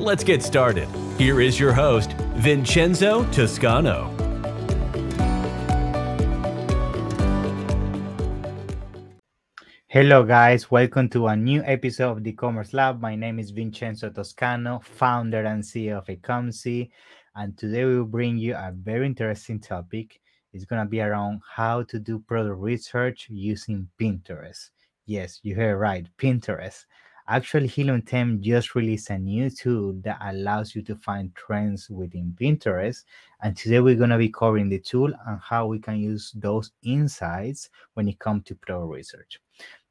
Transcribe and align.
Let's 0.00 0.24
get 0.24 0.42
started. 0.42 0.88
Here 1.18 1.42
is 1.42 1.60
your 1.60 1.74
host, 1.74 2.14
Vincenzo 2.36 3.22
Toscano. 3.32 4.08
Hello, 9.88 10.24
guys. 10.24 10.70
Welcome 10.70 11.10
to 11.10 11.26
a 11.26 11.36
new 11.36 11.62
episode 11.64 12.12
of 12.12 12.24
the 12.24 12.32
Commerce 12.32 12.72
Lab. 12.72 12.98
My 12.98 13.14
name 13.14 13.38
is 13.38 13.50
Vincenzo 13.50 14.08
Toscano, 14.08 14.80
founder 14.82 15.44
and 15.44 15.62
CEO 15.62 15.98
of 15.98 16.06
Ecomcy. 16.06 16.88
And 17.36 17.54
today 17.58 17.84
we 17.84 17.98
will 17.98 18.06
bring 18.06 18.38
you 18.38 18.54
a 18.54 18.72
very 18.74 19.04
interesting 19.04 19.60
topic. 19.60 20.18
It's 20.54 20.64
going 20.64 20.82
to 20.82 20.88
be 20.88 21.02
around 21.02 21.42
how 21.46 21.82
to 21.82 21.98
do 21.98 22.20
product 22.20 22.58
research 22.58 23.26
using 23.28 23.86
Pinterest. 24.00 24.70
Yes, 25.04 25.40
you 25.42 25.56
heard 25.56 25.76
right, 25.76 26.08
Pinterest. 26.16 26.86
Actually, 27.32 27.68
Helium 27.68 28.02
10 28.02 28.42
just 28.42 28.74
released 28.74 29.08
a 29.10 29.16
new 29.16 29.50
tool 29.50 29.92
that 30.02 30.18
allows 30.20 30.74
you 30.74 30.82
to 30.82 30.96
find 30.96 31.32
trends 31.36 31.88
within 31.88 32.36
Pinterest. 32.36 33.04
And 33.40 33.56
today 33.56 33.78
we're 33.78 33.94
going 33.94 34.10
to 34.10 34.18
be 34.18 34.30
covering 34.30 34.68
the 34.68 34.80
tool 34.80 35.12
and 35.28 35.38
how 35.40 35.68
we 35.68 35.78
can 35.78 36.00
use 36.00 36.32
those 36.34 36.72
insights 36.82 37.70
when 37.94 38.08
it 38.08 38.18
comes 38.18 38.42
to 38.46 38.56
product 38.56 38.90
research. 38.92 39.40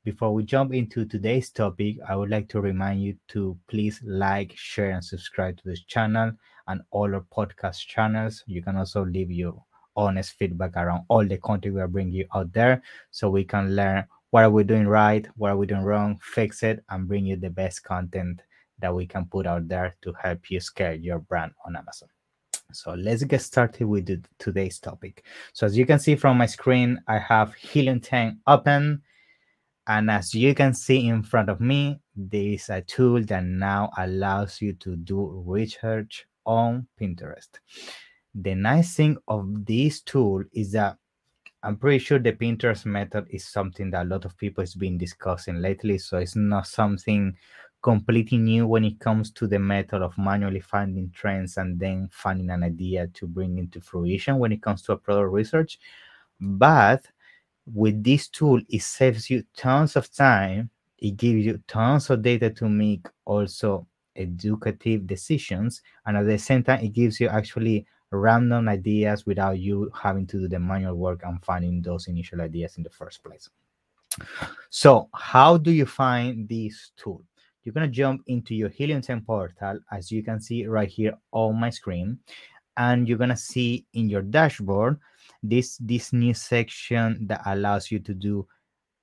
Before 0.03 0.33
we 0.33 0.43
jump 0.43 0.73
into 0.73 1.05
today's 1.05 1.49
topic, 1.49 1.95
I 2.09 2.17
would 2.17 2.29
like 2.29 2.49
to 2.49 2.59
remind 2.59 3.01
you 3.03 3.15
to 3.29 3.57
please 3.69 4.01
like, 4.03 4.51
share, 4.57 4.91
and 4.91 5.05
subscribe 5.05 5.55
to 5.59 5.63
this 5.63 5.85
channel 5.85 6.33
and 6.67 6.81
all 6.91 7.15
our 7.15 7.25
podcast 7.33 7.87
channels. 7.87 8.43
You 8.47 8.61
can 8.61 8.75
also 8.75 9.05
leave 9.05 9.31
your 9.31 9.63
honest 9.95 10.33
feedback 10.33 10.75
around 10.75 11.05
all 11.07 11.25
the 11.25 11.37
content 11.37 11.75
we 11.75 11.79
are 11.79 11.87
bringing 11.87 12.13
you 12.13 12.25
out 12.35 12.51
there 12.51 12.81
so 13.11 13.29
we 13.29 13.45
can 13.45 13.77
learn 13.77 14.05
what 14.31 14.43
are 14.43 14.49
we 14.49 14.63
doing 14.63 14.87
right, 14.87 15.27
what 15.35 15.51
are 15.51 15.57
we 15.57 15.65
doing 15.65 15.83
wrong, 15.83 16.19
fix 16.21 16.63
it, 16.63 16.83
and 16.89 17.07
bring 17.07 17.25
you 17.25 17.35
the 17.35 17.49
best 17.49 17.83
content 17.83 18.41
that 18.79 18.93
we 18.93 19.05
can 19.05 19.25
put 19.25 19.45
out 19.45 19.67
there 19.67 19.95
to 20.01 20.13
help 20.13 20.49
you 20.49 20.59
scale 20.59 20.93
your 20.93 21.19
brand 21.19 21.51
on 21.65 21.75
Amazon. 21.75 22.09
So 22.71 22.93
let's 22.93 23.23
get 23.23 23.41
started 23.41 23.85
with 23.85 24.23
today's 24.37 24.79
topic. 24.79 25.23
So 25.53 25.65
as 25.65 25.75
you 25.75 25.85
can 25.85 25.99
see 25.99 26.15
from 26.15 26.37
my 26.37 26.45
screen, 26.45 26.99
I 27.07 27.17
have 27.17 27.55
Helium 27.55 27.99
10 27.99 28.41
open 28.45 29.01
and 29.87 30.11
as 30.11 30.35
you 30.35 30.53
can 30.53 30.75
see 30.75 31.07
in 31.07 31.23
front 31.23 31.49
of 31.49 31.59
me, 31.59 31.99
there 32.15 32.53
is 32.53 32.69
a 32.69 32.81
tool 32.81 33.23
that 33.23 33.43
now 33.43 33.89
allows 33.97 34.61
you 34.61 34.73
to 34.73 34.95
do 34.97 35.43
research 35.47 36.27
on 36.45 36.87
Pinterest. 37.01 37.49
The 38.35 38.53
nice 38.53 38.95
thing 38.95 39.17
of 39.27 39.65
this 39.65 40.01
tool 40.01 40.43
is 40.53 40.73
that 40.73 40.97
I'm 41.63 41.77
pretty 41.77 41.99
sure 41.99 42.19
the 42.19 42.31
Pinterest 42.33 42.85
method 42.85 43.27
is 43.29 43.45
something 43.47 43.91
that 43.91 44.03
a 44.05 44.09
lot 44.09 44.25
of 44.25 44.37
people 44.37 44.61
has 44.61 44.75
been 44.75 44.97
discussing 44.97 45.55
lately. 45.61 45.97
So 45.97 46.17
it's 46.17 46.35
not 46.35 46.67
something 46.67 47.35
completely 47.81 48.37
new 48.37 48.67
when 48.67 48.83
it 48.85 48.99
comes 48.99 49.31
to 49.31 49.47
the 49.47 49.59
method 49.59 50.01
of 50.01 50.17
manually 50.17 50.59
finding 50.61 51.11
trends 51.11 51.57
and 51.57 51.79
then 51.79 52.09
finding 52.11 52.49
an 52.49 52.63
idea 52.63 53.07
to 53.15 53.27
bring 53.27 53.57
into 53.57 53.81
fruition 53.81 54.37
when 54.39 54.51
it 54.51 54.61
comes 54.61 54.81
to 54.83 54.93
a 54.93 54.97
product 54.97 55.31
research. 55.31 55.79
But 56.39 57.05
with 57.73 58.03
this 58.03 58.27
tool, 58.27 58.61
it 58.69 58.81
saves 58.81 59.29
you 59.29 59.43
tons 59.55 59.95
of 59.95 60.11
time. 60.13 60.69
It 60.97 61.17
gives 61.17 61.45
you 61.45 61.61
tons 61.67 62.09
of 62.09 62.21
data 62.21 62.49
to 62.51 62.67
make 62.69 63.07
also 63.25 63.87
educative 64.15 65.07
decisions. 65.07 65.81
And 66.05 66.17
at 66.17 66.25
the 66.25 66.37
same 66.37 66.63
time, 66.63 66.83
it 66.83 66.93
gives 66.93 67.19
you 67.19 67.27
actually 67.27 67.85
random 68.11 68.67
ideas 68.69 69.25
without 69.25 69.59
you 69.59 69.91
having 69.93 70.25
to 70.27 70.41
do 70.41 70.47
the 70.47 70.59
manual 70.59 70.95
work 70.95 71.21
and 71.23 71.43
finding 71.43 71.81
those 71.81 72.07
initial 72.07 72.41
ideas 72.41 72.77
in 72.77 72.83
the 72.83 72.89
first 72.89 73.23
place. 73.23 73.49
So, 74.69 75.09
how 75.13 75.57
do 75.57 75.71
you 75.71 75.85
find 75.85 76.47
this 76.47 76.91
tool? 76.97 77.23
You're 77.63 77.73
going 77.73 77.87
to 77.87 77.95
jump 77.95 78.23
into 78.27 78.55
your 78.55 78.69
Helium 78.69 79.01
10 79.01 79.21
portal, 79.21 79.79
as 79.91 80.11
you 80.11 80.23
can 80.23 80.39
see 80.39 80.65
right 80.65 80.89
here 80.89 81.13
on 81.31 81.59
my 81.59 81.69
screen, 81.69 82.19
and 82.77 83.07
you're 83.07 83.17
going 83.17 83.29
to 83.29 83.37
see 83.37 83.85
in 83.93 84.09
your 84.09 84.21
dashboard 84.21 84.99
this 85.43 85.77
this 85.77 86.11
new 86.11 86.33
section 86.33 87.27
that 87.27 87.41
allows 87.45 87.91
you 87.91 87.99
to 87.99 88.13
do 88.13 88.47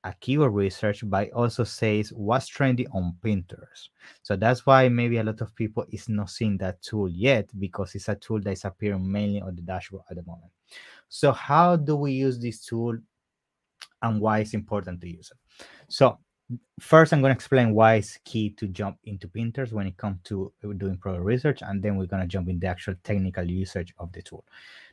a 0.07 0.15
keyword 0.21 0.55
research 0.55 1.03
but 1.05 1.31
also 1.33 1.65
says 1.65 2.13
what's 2.13 2.49
trendy 2.49 2.87
on 2.95 3.17
pinterest. 3.25 3.89
So 4.23 4.37
that's 4.37 4.65
why 4.65 4.89
maybe 4.89 5.19
a 5.19 5.25
lot 5.25 5.41
of 5.41 5.55
people 5.55 5.85
is 5.91 6.09
not 6.09 6.31
seeing 6.31 6.57
that 6.59 6.81
tool 6.81 7.09
yet 7.09 7.51
because 7.59 7.95
it's 7.97 8.09
a 8.09 8.15
tool 8.15 8.41
that 8.43 8.53
is 8.53 8.65
appearing 8.65 9.11
mainly 9.11 9.41
on 9.41 9.57
the 9.57 9.63
dashboard 9.63 10.05
at 10.09 10.17
the 10.17 10.23
moment. 10.23 10.53
So 11.09 11.33
how 11.33 11.75
do 11.75 11.97
we 11.97 12.13
use 12.13 12.39
this 12.39 12.65
tool 12.65 12.97
and 14.03 14.21
why 14.21 14.39
it's 14.39 14.55
important 14.55 15.01
to 15.01 15.09
use 15.09 15.33
it? 15.33 15.67
So 15.89 16.19
first 16.79 17.13
i'm 17.13 17.21
going 17.21 17.31
to 17.31 17.35
explain 17.35 17.75
why 17.75 17.95
it's 17.95 18.19
key 18.25 18.51
to 18.51 18.69
jump 18.69 18.97
into 19.05 19.27
pinterest 19.27 19.73
when 19.73 19.87
it 19.87 19.97
comes 19.97 20.17
to 20.23 20.53
doing 20.77 20.97
product 20.97 21.25
research 21.25 21.61
and 21.63 21.83
then 21.83 21.97
we're 21.97 22.07
going 22.07 22.23
to 22.23 22.29
jump 22.29 22.49
in 22.49 22.59
the 22.61 22.67
actual 22.67 22.95
technical 23.03 23.45
usage 23.45 23.93
of 23.99 24.13
the 24.13 24.23
tool 24.23 24.45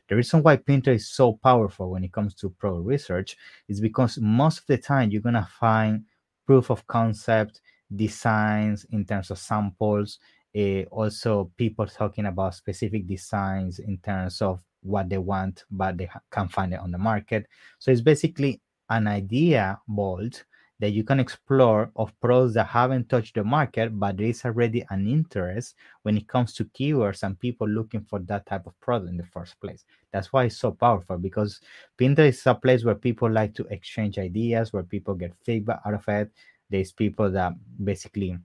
the 0.08 0.16
reason 0.16 0.42
why 0.42 0.56
Pinterest 0.56 0.96
is 0.96 1.10
so 1.10 1.34
powerful 1.42 1.90
when 1.90 2.04
it 2.04 2.12
comes 2.12 2.34
to 2.34 2.50
pro 2.50 2.78
research 2.78 3.36
is 3.68 3.80
because 3.80 4.18
most 4.18 4.60
of 4.60 4.66
the 4.66 4.78
time 4.78 5.10
you're 5.10 5.22
to 5.22 5.48
find 5.58 6.04
proof 6.46 6.70
of 6.70 6.86
concept 6.86 7.60
designs 7.94 8.84
in 8.90 9.04
terms 9.04 9.30
of 9.30 9.38
samples 9.38 10.18
uh, 10.56 10.82
also 10.90 11.50
people 11.56 11.86
talking 11.86 12.26
about 12.26 12.54
specific 12.54 13.06
designs 13.06 13.78
in 13.78 13.98
terms 13.98 14.40
of 14.40 14.62
what 14.82 15.08
they 15.08 15.18
want 15.18 15.64
but 15.70 15.96
they 15.96 16.08
can't 16.30 16.52
find 16.52 16.72
it 16.72 16.80
on 16.80 16.90
the 16.90 16.98
market. 16.98 17.46
So 17.78 17.90
it's 17.90 18.00
basically 18.00 18.60
an 18.90 19.08
idea 19.08 19.78
vault 19.88 20.44
that 20.84 20.92
you 20.92 21.02
can 21.02 21.18
explore 21.18 21.90
of 21.96 22.12
products 22.20 22.52
that 22.52 22.66
haven't 22.66 23.08
touched 23.08 23.36
the 23.36 23.42
market, 23.42 23.98
but 23.98 24.18
there 24.18 24.26
is 24.26 24.44
already 24.44 24.84
an 24.90 25.08
interest 25.08 25.76
when 26.02 26.14
it 26.14 26.28
comes 26.28 26.52
to 26.52 26.66
keywords 26.66 27.22
and 27.22 27.40
people 27.40 27.66
looking 27.66 28.02
for 28.02 28.18
that 28.18 28.44
type 28.44 28.66
of 28.66 28.78
product 28.80 29.08
in 29.08 29.16
the 29.16 29.24
first 29.24 29.58
place. 29.60 29.86
That's 30.12 30.30
why 30.30 30.44
it's 30.44 30.58
so 30.58 30.72
powerful 30.72 31.16
because 31.16 31.62
Pinterest 31.98 32.28
is 32.28 32.46
a 32.46 32.54
place 32.54 32.84
where 32.84 32.94
people 32.94 33.30
like 33.30 33.54
to 33.54 33.64
exchange 33.68 34.18
ideas, 34.18 34.74
where 34.74 34.82
people 34.82 35.14
get 35.14 35.32
feedback 35.42 35.80
out 35.86 35.94
of 35.94 36.06
it. 36.08 36.30
There's 36.68 36.92
people 36.92 37.30
that 37.30 37.54
basically 37.82 38.36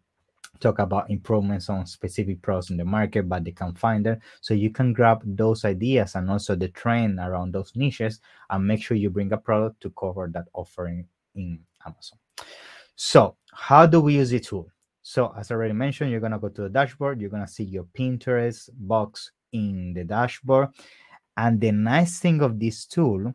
talk 0.61 0.79
about 0.79 1.09
improvements 1.09 1.69
on 1.69 1.85
specific 1.88 2.41
products 2.41 2.69
in 2.69 2.77
the 2.77 2.85
market, 2.85 3.27
but 3.27 3.44
they 3.44 3.51
can't 3.51 3.77
find 3.77 4.07
it. 4.07 4.19
So 4.39 4.53
you 4.53 4.69
can 4.69 4.94
grab 4.94 5.23
those 5.25 5.66
ideas 5.66 6.16
and 6.16 6.31
also 6.31 6.56
the 6.56 6.69
trend 6.69 7.19
around 7.19 7.53
those 7.53 7.75
niches 7.75 8.21
and 8.50 8.66
make 8.66 8.81
sure 8.81 8.95
you 8.95 9.09
bring 9.09 9.33
a 9.33 9.38
product 9.38 9.81
to 9.81 9.89
cover 9.89 10.29
that 10.33 10.47
offering 10.53 11.06
in 11.35 11.59
Amazon. 11.85 12.19
So, 12.95 13.35
how 13.53 13.85
do 13.85 14.01
we 14.01 14.16
use 14.16 14.29
the 14.29 14.39
tool? 14.39 14.69
So, 15.01 15.33
as 15.38 15.51
I 15.51 15.55
already 15.55 15.73
mentioned, 15.73 16.11
you're 16.11 16.19
going 16.19 16.33
to 16.33 16.39
go 16.39 16.50
to 16.50 16.61
the 16.63 16.69
dashboard, 16.69 17.22
you're 17.22 17.29
going 17.29 17.45
to 17.45 17.51
see 17.51 17.63
your 17.63 17.85
Pinterest 17.85 18.69
box 18.73 19.31
in 19.51 19.94
the 19.94 20.03
dashboard. 20.03 20.69
And 21.38 21.59
the 21.59 21.72
nice 21.72 22.19
thing 22.19 22.41
of 22.41 22.59
this 22.59 22.85
tool 22.85 23.33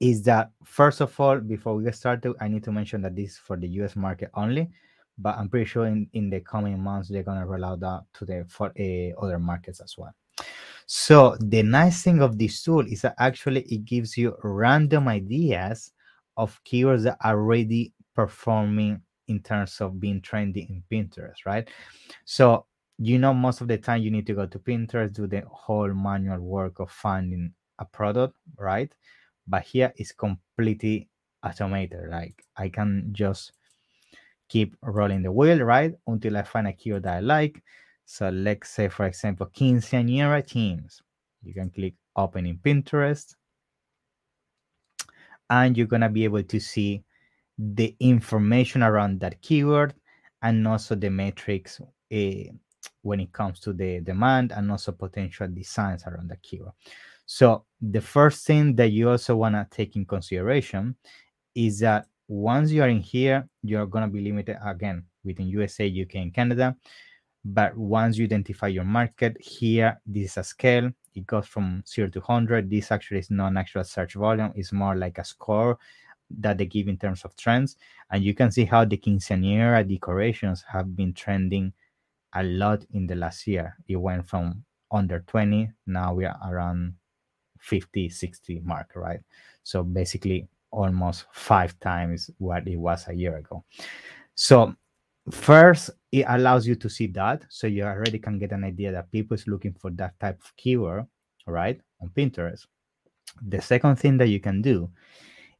is 0.00 0.22
that, 0.24 0.50
first 0.64 1.00
of 1.00 1.18
all, 1.18 1.40
before 1.40 1.74
we 1.74 1.84
get 1.84 1.94
started, 1.94 2.34
I 2.40 2.48
need 2.48 2.64
to 2.64 2.72
mention 2.72 3.00
that 3.02 3.16
this 3.16 3.32
is 3.32 3.38
for 3.38 3.56
the 3.56 3.68
US 3.80 3.96
market 3.96 4.30
only. 4.34 4.70
But 5.16 5.38
I'm 5.38 5.48
pretty 5.48 5.66
sure 5.66 5.86
in, 5.86 6.08
in 6.12 6.28
the 6.28 6.40
coming 6.40 6.78
months, 6.78 7.08
they're 7.08 7.22
going 7.22 7.40
to 7.40 7.46
roll 7.46 7.64
out 7.64 7.80
that 7.80 8.02
to 8.14 8.24
the 8.24 8.44
for 8.48 8.72
uh, 8.78 9.24
other 9.24 9.38
markets 9.38 9.80
as 9.80 9.94
well. 9.96 10.12
So 10.86 11.36
the 11.40 11.62
nice 11.62 12.02
thing 12.02 12.20
of 12.20 12.36
this 12.36 12.62
tool 12.62 12.86
is 12.86 13.02
that 13.02 13.14
actually 13.18 13.62
it 13.62 13.84
gives 13.84 14.18
you 14.18 14.36
random 14.42 15.08
ideas 15.08 15.92
of 16.36 16.60
keywords 16.64 17.04
that 17.04 17.18
are 17.22 17.38
already 17.38 17.92
performing 18.14 19.00
in 19.28 19.40
terms 19.40 19.80
of 19.80 20.00
being 20.00 20.20
trendy 20.20 20.68
in 20.68 20.82
Pinterest, 20.90 21.46
right? 21.46 21.68
So 22.24 22.66
you 22.98 23.18
know 23.18 23.34
most 23.34 23.60
of 23.60 23.68
the 23.68 23.78
time 23.78 24.02
you 24.02 24.10
need 24.10 24.26
to 24.26 24.34
go 24.34 24.46
to 24.46 24.58
Pinterest, 24.58 25.12
do 25.12 25.26
the 25.26 25.42
whole 25.50 25.92
manual 25.92 26.40
work 26.40 26.78
of 26.80 26.90
finding 26.90 27.52
a 27.78 27.84
product, 27.84 28.36
right? 28.58 28.92
But 29.46 29.62
here 29.62 29.92
it's 29.96 30.12
completely 30.12 31.08
automated. 31.44 32.08
Like 32.10 32.44
I 32.56 32.68
can 32.68 33.08
just 33.12 33.52
keep 34.48 34.76
rolling 34.82 35.22
the 35.22 35.32
wheel, 35.32 35.60
right? 35.60 35.94
Until 36.06 36.36
I 36.36 36.42
find 36.42 36.68
a 36.68 36.72
keyword 36.72 37.04
that 37.04 37.16
I 37.16 37.20
like. 37.20 37.62
So 38.06 38.28
let's 38.28 38.68
say, 38.70 38.88
for 38.88 39.06
example, 39.06 39.46
quinceañera 39.46 40.46
teams. 40.46 41.02
You 41.42 41.54
can 41.54 41.70
click 41.70 41.94
open 42.16 42.46
in 42.46 42.58
Pinterest 42.58 43.34
and 45.54 45.76
you're 45.76 45.86
going 45.86 46.02
to 46.02 46.08
be 46.08 46.24
able 46.24 46.42
to 46.42 46.60
see 46.60 47.04
the 47.56 47.94
information 48.00 48.82
around 48.82 49.20
that 49.20 49.40
keyword 49.40 49.94
and 50.42 50.66
also 50.66 50.96
the 50.96 51.08
metrics 51.08 51.80
uh, 51.80 52.50
when 53.02 53.20
it 53.20 53.32
comes 53.32 53.60
to 53.60 53.72
the 53.72 54.00
demand 54.00 54.52
and 54.52 54.70
also 54.70 54.90
potential 54.90 55.46
designs 55.46 56.02
around 56.06 56.28
the 56.28 56.36
keyword. 56.38 56.72
So 57.26 57.64
the 57.80 58.00
first 58.00 58.46
thing 58.46 58.74
that 58.74 58.90
you 58.90 59.08
also 59.10 59.36
want 59.36 59.54
to 59.54 59.66
take 59.70 59.94
in 59.94 60.04
consideration 60.04 60.96
is 61.54 61.78
that 61.78 62.06
once 62.26 62.72
you 62.72 62.82
are 62.82 62.88
in 62.88 63.00
here, 63.00 63.48
you're 63.62 63.86
going 63.86 64.04
to 64.04 64.10
be 64.10 64.22
limited 64.22 64.58
again 64.64 65.04
within 65.22 65.46
USA, 65.48 65.86
UK, 65.86 66.16
and 66.16 66.34
Canada. 66.34 66.76
But 67.44 67.76
once 67.76 68.18
you 68.18 68.24
identify 68.24 68.68
your 68.68 68.84
market 68.84 69.36
here, 69.40 70.00
this 70.04 70.32
is 70.32 70.36
a 70.38 70.44
scale. 70.44 70.90
It 71.14 71.26
goes 71.26 71.46
from 71.46 71.82
zero 71.86 72.08
to 72.10 72.20
100. 72.20 72.68
This 72.68 72.90
actually 72.90 73.20
is 73.20 73.30
not 73.30 73.48
an 73.48 73.56
actual 73.56 73.84
search 73.84 74.14
volume, 74.14 74.52
it's 74.54 74.72
more 74.72 74.96
like 74.96 75.18
a 75.18 75.24
score 75.24 75.78
that 76.30 76.58
they 76.58 76.66
give 76.66 76.88
in 76.88 76.96
terms 76.96 77.24
of 77.24 77.36
trends. 77.36 77.76
And 78.10 78.24
you 78.24 78.34
can 78.34 78.50
see 78.50 78.64
how 78.64 78.84
the 78.84 78.96
quinceañera 78.96 79.86
decorations 79.86 80.64
have 80.68 80.96
been 80.96 81.12
trending 81.12 81.72
a 82.34 82.42
lot 82.42 82.84
in 82.92 83.06
the 83.06 83.14
last 83.14 83.46
year. 83.46 83.76
It 83.86 83.96
went 83.96 84.26
from 84.26 84.64
under 84.90 85.20
20, 85.26 85.70
now 85.86 86.14
we 86.14 86.24
are 86.24 86.38
around 86.46 86.94
50, 87.58 88.08
60 88.08 88.60
mark, 88.64 88.92
right? 88.94 89.20
So 89.62 89.82
basically 89.82 90.48
almost 90.70 91.26
five 91.32 91.78
times 91.80 92.30
what 92.38 92.66
it 92.66 92.76
was 92.76 93.06
a 93.08 93.14
year 93.14 93.36
ago. 93.36 93.64
So 94.34 94.74
first 95.30 95.90
it 96.12 96.24
allows 96.28 96.66
you 96.66 96.74
to 96.76 96.88
see 96.88 97.06
that 97.08 97.44
so 97.48 97.66
you 97.66 97.82
already 97.82 98.18
can 98.18 98.38
get 98.38 98.52
an 98.52 98.64
idea 98.64 98.92
that 98.92 99.10
people 99.10 99.34
is 99.34 99.46
looking 99.46 99.74
for 99.74 99.90
that 99.90 100.18
type 100.20 100.40
of 100.40 100.56
keyword 100.56 101.06
right 101.46 101.80
on 102.00 102.10
pinterest. 102.10 102.66
The 103.42 103.60
second 103.60 103.96
thing 103.96 104.18
that 104.18 104.28
you 104.28 104.40
can 104.40 104.62
do 104.62 104.90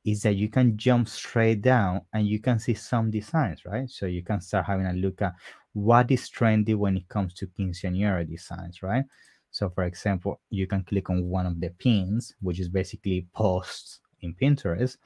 is 0.04 0.22
that 0.22 0.34
you 0.34 0.48
can 0.48 0.76
jump 0.76 1.08
straight 1.08 1.62
down 1.62 2.02
and 2.12 2.26
you 2.26 2.38
can 2.38 2.58
see 2.58 2.74
some 2.74 3.10
designs 3.10 3.64
right? 3.64 3.88
So 3.88 4.06
you 4.06 4.22
can 4.22 4.40
start 4.40 4.66
having 4.66 4.86
a 4.86 4.92
look 4.92 5.22
at 5.22 5.34
what 5.72 6.10
is 6.10 6.30
trendy 6.30 6.76
when 6.76 6.96
it 6.96 7.08
comes 7.08 7.34
to 7.34 7.46
quinceañera 7.46 8.28
designs 8.28 8.82
right? 8.82 9.04
So 9.50 9.70
for 9.70 9.84
example 9.84 10.40
you 10.50 10.66
can 10.66 10.84
click 10.84 11.08
on 11.10 11.28
one 11.28 11.46
of 11.46 11.58
the 11.58 11.70
pins 11.70 12.34
which 12.42 12.60
is 12.60 12.68
basically 12.68 13.26
posts 13.34 14.00
in 14.20 14.34
pinterest 14.34 14.98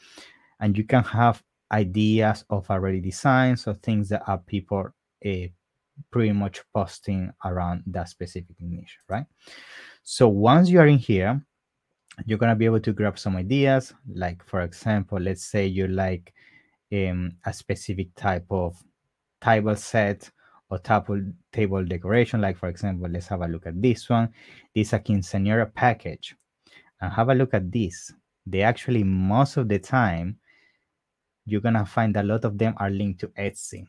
and 0.61 0.77
you 0.77 0.85
can 0.85 1.05
have 1.05 1.43
ideas 1.73 2.45
of 2.51 2.71
already 2.71 3.01
designs 3.01 3.67
or 3.67 3.75
things 3.75 4.09
that 4.09 4.23
are 4.27 4.39
people 4.39 4.89
uh, 5.27 5.47
pretty 6.11 6.33
much 6.33 6.63
posting 6.75 7.33
around 7.45 7.83
that 7.87 8.09
specific 8.09 8.57
niche, 8.61 8.99
right? 9.09 9.27
So 10.03 10.29
once 10.29 10.69
you 10.69 10.81
are 10.81 10.87
in 10.87 10.99
here, 10.99 11.45
you're 12.27 12.39
gonna 12.39 12.57
be 12.57 12.65
able 12.65 12.81
to 12.81 12.93
grab 12.93 13.19
some 13.19 13.37
ideas. 13.37 13.93
Like 14.13 14.45
for 14.45 14.63
example, 14.63 15.19
let's 15.19 15.45
say 15.45 15.67
you 15.67 15.89
like 15.89 16.33
um, 16.93 17.33
a 17.45 17.53
specific 17.53 18.15
type 18.17 18.47
of 18.51 18.77
table 19.41 19.77
set 19.77 20.31
or 20.71 20.79
table 20.79 21.23
table 21.53 21.85
decoration. 21.85 22.41
Like 22.41 22.57
for 22.57 22.69
example, 22.69 23.09
let's 23.11 23.29
have 23.29 23.43
a 23.43 23.49
look 23.49 23.67
at 23.67 23.81
this 23.81 24.09
one. 24.09 24.31
This 24.75 24.89
is 24.89 24.93
a 24.95 24.99
quinceañera 24.99 25.73
package, 25.75 26.35
and 27.01 27.13
have 27.13 27.29
a 27.29 27.35
look 27.35 27.55
at 27.55 27.71
this. 27.71 28.13
They 28.47 28.63
actually 28.63 29.05
most 29.05 29.57
of 29.57 29.69
the 29.69 29.79
time 29.79 30.39
you're 31.51 31.61
gonna 31.61 31.87
find 31.87 32.17
a 32.17 32.23
lot 32.23 32.45
of 32.45 32.59
them 32.59 32.75
are 32.77 32.91
linked 32.91 33.21
to 33.21 33.29
Etsy. 33.29 33.87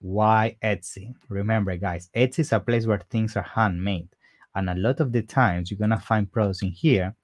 Why 0.00 0.56
Etsy? 0.62 1.14
Remember, 1.28 1.76
guys, 1.76 2.10
Etsy 2.14 2.40
is 2.40 2.52
a 2.52 2.60
place 2.60 2.86
where 2.86 3.02
things 3.10 3.36
are 3.36 3.42
handmade, 3.42 4.08
and 4.54 4.70
a 4.70 4.74
lot 4.74 5.00
of 5.00 5.12
the 5.12 5.22
times 5.22 5.70
you're 5.70 5.78
gonna 5.78 5.98
find 5.98 6.30
products 6.30 6.62
in 6.62 6.70
here 6.70 7.14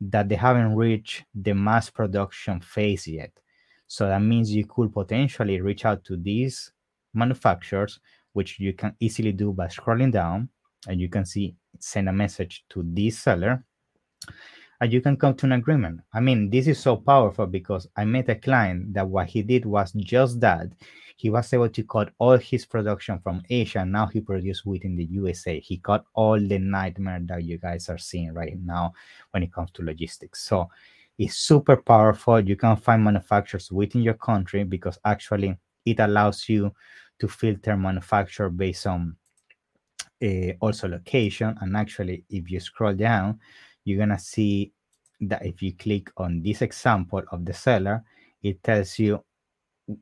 that 0.00 0.28
they 0.28 0.36
haven't 0.36 0.76
reached 0.76 1.24
the 1.34 1.52
mass 1.52 1.90
production 1.90 2.60
phase 2.60 3.06
yet. 3.06 3.32
So 3.86 4.06
that 4.06 4.22
means 4.22 4.54
you 4.54 4.66
could 4.66 4.92
potentially 4.92 5.60
reach 5.60 5.84
out 5.84 6.04
to 6.04 6.16
these 6.16 6.72
manufacturers, 7.12 8.00
which 8.32 8.58
you 8.58 8.72
can 8.72 8.94
easily 9.00 9.32
do 9.32 9.52
by 9.52 9.66
scrolling 9.66 10.12
down, 10.12 10.48
and 10.88 11.00
you 11.00 11.08
can 11.08 11.24
see 11.24 11.56
send 11.78 12.08
a 12.08 12.12
message 12.12 12.64
to 12.70 12.84
this 12.86 13.18
seller 13.18 13.64
and 14.80 14.92
you 14.92 15.00
can 15.00 15.16
come 15.16 15.34
to 15.34 15.46
an 15.46 15.52
agreement. 15.52 16.00
I 16.12 16.20
mean, 16.20 16.50
this 16.50 16.66
is 16.66 16.78
so 16.78 16.96
powerful 16.96 17.46
because 17.46 17.86
I 17.96 18.04
met 18.04 18.28
a 18.28 18.34
client 18.34 18.94
that 18.94 19.08
what 19.08 19.26
he 19.26 19.42
did 19.42 19.64
was 19.64 19.92
just 19.92 20.40
that. 20.40 20.68
He 21.16 21.30
was 21.30 21.52
able 21.52 21.68
to 21.68 21.84
cut 21.84 22.10
all 22.18 22.36
his 22.36 22.66
production 22.66 23.20
from 23.20 23.42
Asia. 23.48 23.84
Now 23.84 24.06
he 24.06 24.20
produced 24.20 24.66
within 24.66 24.96
the 24.96 25.04
USA. 25.04 25.60
He 25.60 25.78
cut 25.78 26.04
all 26.14 26.38
the 26.40 26.58
nightmare 26.58 27.20
that 27.26 27.44
you 27.44 27.58
guys 27.58 27.88
are 27.88 27.98
seeing 27.98 28.34
right 28.34 28.58
now 28.60 28.92
when 29.30 29.42
it 29.42 29.52
comes 29.52 29.70
to 29.72 29.82
logistics. 29.84 30.42
So 30.42 30.68
it's 31.18 31.36
super 31.36 31.76
powerful. 31.76 32.40
You 32.40 32.56
can 32.56 32.76
find 32.76 33.04
manufacturers 33.04 33.70
within 33.70 34.02
your 34.02 34.14
country 34.14 34.64
because 34.64 34.98
actually 35.04 35.56
it 35.86 36.00
allows 36.00 36.48
you 36.48 36.72
to 37.20 37.28
filter 37.28 37.76
manufacturer 37.76 38.50
based 38.50 38.86
on 38.86 39.16
uh, 40.22 40.52
also 40.60 40.88
location. 40.88 41.56
And 41.60 41.76
actually, 41.76 42.24
if 42.28 42.50
you 42.50 42.60
scroll 42.60 42.94
down, 42.94 43.38
you're 43.84 43.98
gonna 43.98 44.18
see 44.18 44.72
that 45.20 45.44
if 45.44 45.62
you 45.62 45.74
click 45.74 46.10
on 46.16 46.42
this 46.42 46.62
example 46.62 47.22
of 47.30 47.44
the 47.44 47.52
seller, 47.52 48.02
it 48.42 48.62
tells 48.62 48.98
you 48.98 49.22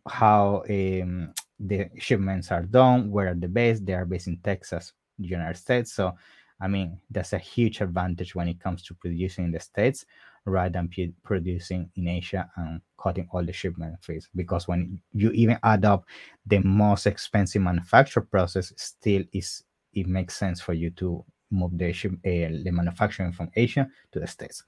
how 0.09 0.63
um, 0.69 1.33
the 1.59 1.89
shipments 1.99 2.51
are 2.51 2.63
done, 2.63 3.11
where 3.11 3.29
are 3.29 3.35
the 3.35 3.49
base. 3.49 3.81
They 3.81 3.95
are 3.95 4.05
based 4.05 4.29
in 4.29 4.39
Texas, 4.39 4.93
United 5.19 5.57
States. 5.57 5.93
So, 5.93 6.15
I 6.61 6.69
mean, 6.69 7.01
that's 7.11 7.33
a 7.33 7.39
huge 7.39 7.81
advantage 7.81 8.35
when 8.35 8.49
it 8.49 8.61
comes 8.61 8.83
to 8.85 8.95
producing 8.95 9.47
in 9.47 9.51
the 9.53 9.61
States 9.61 10.05
rather 10.45 10.71
than 10.71 10.89
p- 10.89 11.15
producing 11.23 11.91
in 11.97 12.09
Asia 12.09 12.49
and 12.57 12.81
cutting 13.01 13.29
all 13.33 13.45
the 13.45 13.53
shipment 13.53 13.97
fees. 14.03 14.29
Because 14.35 14.67
when 14.69 15.01
you 15.13 15.31
even 15.33 15.59
add 15.63 15.85
up 15.85 16.05
the 16.47 16.59
most 16.61 17.07
expensive 17.07 17.63
manufacture 17.63 18.21
process, 18.21 18.73
still 18.77 19.23
is 19.33 19.63
it 19.93 20.07
makes 20.07 20.37
sense 20.37 20.61
for 20.61 20.73
you 20.73 20.91
to 20.91 21.25
move 21.53 21.77
the, 21.77 21.91
uh, 21.91 22.63
the 22.65 22.71
manufacturing 22.71 23.33
from 23.33 23.51
Asia 23.55 23.89
to 24.13 24.21
the 24.21 24.27
States. 24.27 24.65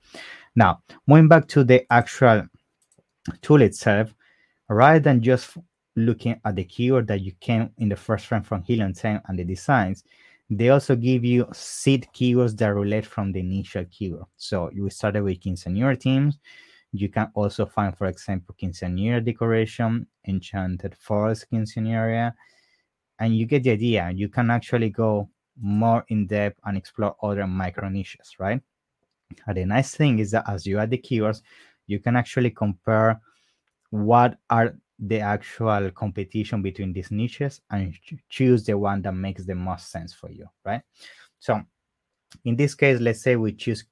Now, 0.54 0.82
moving 1.06 1.28
back 1.28 1.48
to 1.48 1.64
the 1.64 1.84
actual 1.90 2.46
tool 3.42 3.62
itself, 3.62 4.14
rather 4.68 5.00
than 5.00 5.22
just 5.22 5.56
looking 5.96 6.40
at 6.44 6.56
the 6.56 6.64
keyword 6.64 7.06
that 7.08 7.20
you 7.20 7.32
came 7.40 7.70
in 7.78 7.88
the 7.88 7.96
first 7.96 8.26
frame 8.26 8.42
from 8.42 8.62
Helium 8.62 8.92
10 8.92 9.22
and 9.26 9.38
the 9.38 9.44
designs, 9.44 10.04
they 10.50 10.68
also 10.68 10.94
give 10.94 11.24
you 11.24 11.46
seed 11.52 12.06
keywords 12.14 12.56
that 12.58 12.74
relate 12.74 13.06
from 13.06 13.32
the 13.32 13.40
initial 13.40 13.84
keyword. 13.90 14.26
So 14.36 14.70
you 14.72 14.88
started 14.90 15.22
with 15.22 15.40
quinceañera 15.40 15.98
teams. 15.98 16.38
You 16.92 17.08
can 17.08 17.30
also 17.34 17.66
find, 17.66 17.96
for 17.96 18.06
example, 18.06 18.54
quinceañera 18.60 19.24
decoration, 19.24 20.06
enchanted 20.28 20.94
forest 20.94 21.46
quinceañera, 21.52 22.34
and 23.18 23.36
you 23.36 23.46
get 23.46 23.62
the 23.62 23.70
idea. 23.70 24.10
You 24.14 24.28
can 24.28 24.50
actually 24.50 24.90
go 24.90 25.28
more 25.60 26.04
in 26.08 26.26
depth 26.26 26.58
and 26.64 26.76
explore 26.76 27.16
other 27.22 27.46
micro 27.46 27.88
niches, 27.88 28.36
right? 28.38 28.60
And 29.46 29.56
the 29.56 29.64
nice 29.64 29.94
thing 29.94 30.18
is 30.18 30.30
that 30.32 30.48
as 30.48 30.66
you 30.66 30.78
add 30.78 30.90
the 30.90 30.98
keywords, 30.98 31.42
you 31.86 31.98
can 31.98 32.16
actually 32.16 32.50
compare 32.50 33.20
what 33.90 34.38
are 34.50 34.76
the 34.98 35.20
actual 35.20 35.90
competition 35.90 36.62
between 36.62 36.92
these 36.92 37.10
niches 37.10 37.60
and 37.70 37.94
choose 38.28 38.64
the 38.64 38.76
one 38.76 39.02
that 39.02 39.12
makes 39.12 39.44
the 39.44 39.54
most 39.54 39.90
sense 39.90 40.12
for 40.12 40.30
you, 40.30 40.46
right? 40.64 40.82
So 41.38 41.60
in 42.44 42.56
this 42.56 42.74
case, 42.74 43.00
let's 43.00 43.22
say 43.22 43.36
we 43.36 43.52
choose 43.52 43.84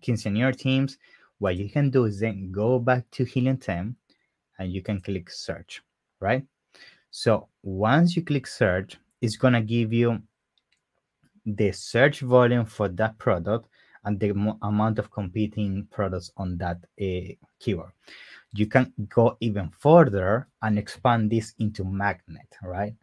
quinceañera 0.00 0.56
teams. 0.56 0.98
What 1.38 1.56
you 1.56 1.70
can 1.70 1.90
do 1.90 2.04
is 2.04 2.20
then 2.20 2.52
go 2.52 2.78
back 2.78 3.10
to 3.12 3.24
Helium 3.24 3.56
10 3.56 3.96
and 4.58 4.72
you 4.72 4.82
can 4.82 5.00
click 5.00 5.30
search, 5.30 5.82
right? 6.20 6.44
So 7.10 7.48
once 7.62 8.14
you 8.16 8.22
click 8.22 8.46
search, 8.46 8.98
it's 9.20 9.36
gonna 9.36 9.62
give 9.62 9.92
you 9.92 10.22
the 11.56 11.72
search 11.72 12.20
volume 12.20 12.64
for 12.64 12.88
that 12.88 13.18
product 13.18 13.68
and 14.04 14.18
the 14.18 14.32
mo- 14.32 14.58
amount 14.62 14.98
of 14.98 15.10
competing 15.10 15.86
products 15.90 16.30
on 16.36 16.56
that 16.58 16.78
uh, 17.00 17.34
keyword. 17.58 17.92
You 18.52 18.66
can 18.66 18.92
go 19.08 19.36
even 19.40 19.70
further 19.70 20.48
and 20.62 20.78
expand 20.78 21.30
this 21.30 21.54
into 21.58 21.84
magnet, 21.84 22.56
right? 22.62 22.94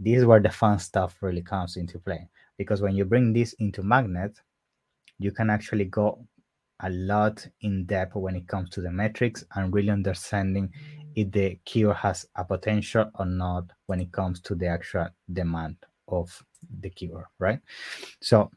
This 0.00 0.18
is 0.18 0.24
where 0.24 0.40
the 0.40 0.50
fun 0.50 0.78
stuff 0.78 1.16
really 1.20 1.42
comes 1.42 1.76
into 1.76 1.98
play 1.98 2.28
because 2.58 2.82
when 2.82 2.96
you 2.96 3.04
bring 3.04 3.32
this 3.32 3.52
into 3.54 3.82
magnet, 3.82 4.40
you 5.18 5.30
can 5.32 5.50
actually 5.50 5.86
go 5.86 6.26
a 6.80 6.90
lot 6.90 7.46
in 7.62 7.86
depth 7.86 8.14
when 8.16 8.36
it 8.36 8.46
comes 8.46 8.68
to 8.70 8.80
the 8.80 8.90
metrics 8.90 9.44
and 9.54 9.72
really 9.72 9.90
understanding 9.90 10.70
if 11.14 11.30
the 11.32 11.58
keyword 11.64 11.96
has 11.96 12.26
a 12.36 12.44
potential 12.44 13.10
or 13.18 13.24
not 13.24 13.64
when 13.86 14.00
it 14.00 14.12
comes 14.12 14.40
to 14.40 14.54
the 14.54 14.66
actual 14.66 15.08
demand 15.32 15.76
of 16.08 16.44
the 16.80 16.90
keyword, 16.90 17.26
right? 17.38 17.60
So 18.20 18.50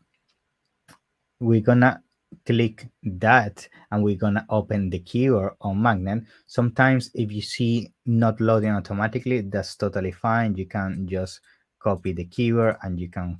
we're 1.39 1.61
gonna 1.61 2.01
click 2.45 2.87
that 3.03 3.67
and 3.91 4.03
we're 4.03 4.17
gonna 4.17 4.45
open 4.49 4.89
the 4.89 4.99
keyword 4.99 5.53
on 5.61 5.81
magnet. 5.81 6.23
Sometimes 6.47 7.11
if 7.13 7.31
you 7.31 7.41
see 7.41 7.91
not 8.05 8.39
loading 8.39 8.71
automatically 8.71 9.41
that's 9.41 9.75
totally 9.75 10.11
fine. 10.11 10.55
You 10.55 10.65
can 10.65 11.07
just 11.07 11.41
copy 11.79 12.13
the 12.13 12.25
keyword 12.25 12.77
and 12.83 12.99
you 12.99 13.09
can 13.09 13.39